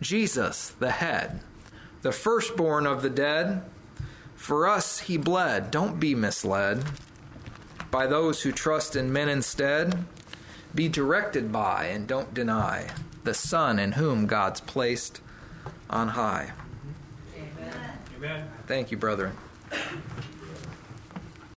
Jesus, 0.00 0.70
the 0.78 0.92
head, 0.92 1.40
the 2.00 2.12
firstborn 2.12 2.86
of 2.86 3.02
the 3.02 3.10
dead, 3.10 3.62
for 4.34 4.66
us 4.66 5.00
he 5.00 5.18
bled. 5.18 5.70
Don't 5.70 6.00
be 6.00 6.14
misled 6.14 6.82
by 7.90 8.06
those 8.06 8.40
who 8.40 8.52
trust 8.52 8.96
in 8.96 9.12
men 9.12 9.28
instead. 9.28 10.06
Be 10.74 10.88
directed 10.88 11.52
by 11.52 11.84
and 11.84 12.08
don't 12.08 12.32
deny 12.32 12.88
the 13.24 13.34
Son 13.34 13.78
in 13.78 13.92
whom 13.92 14.26
God's 14.26 14.60
placed 14.60 15.20
on 15.88 16.08
high. 16.08 16.52
Amen. 17.36 17.98
Amen. 18.16 18.48
Thank 18.66 18.90
you, 18.90 18.96
brethren. 18.96 19.36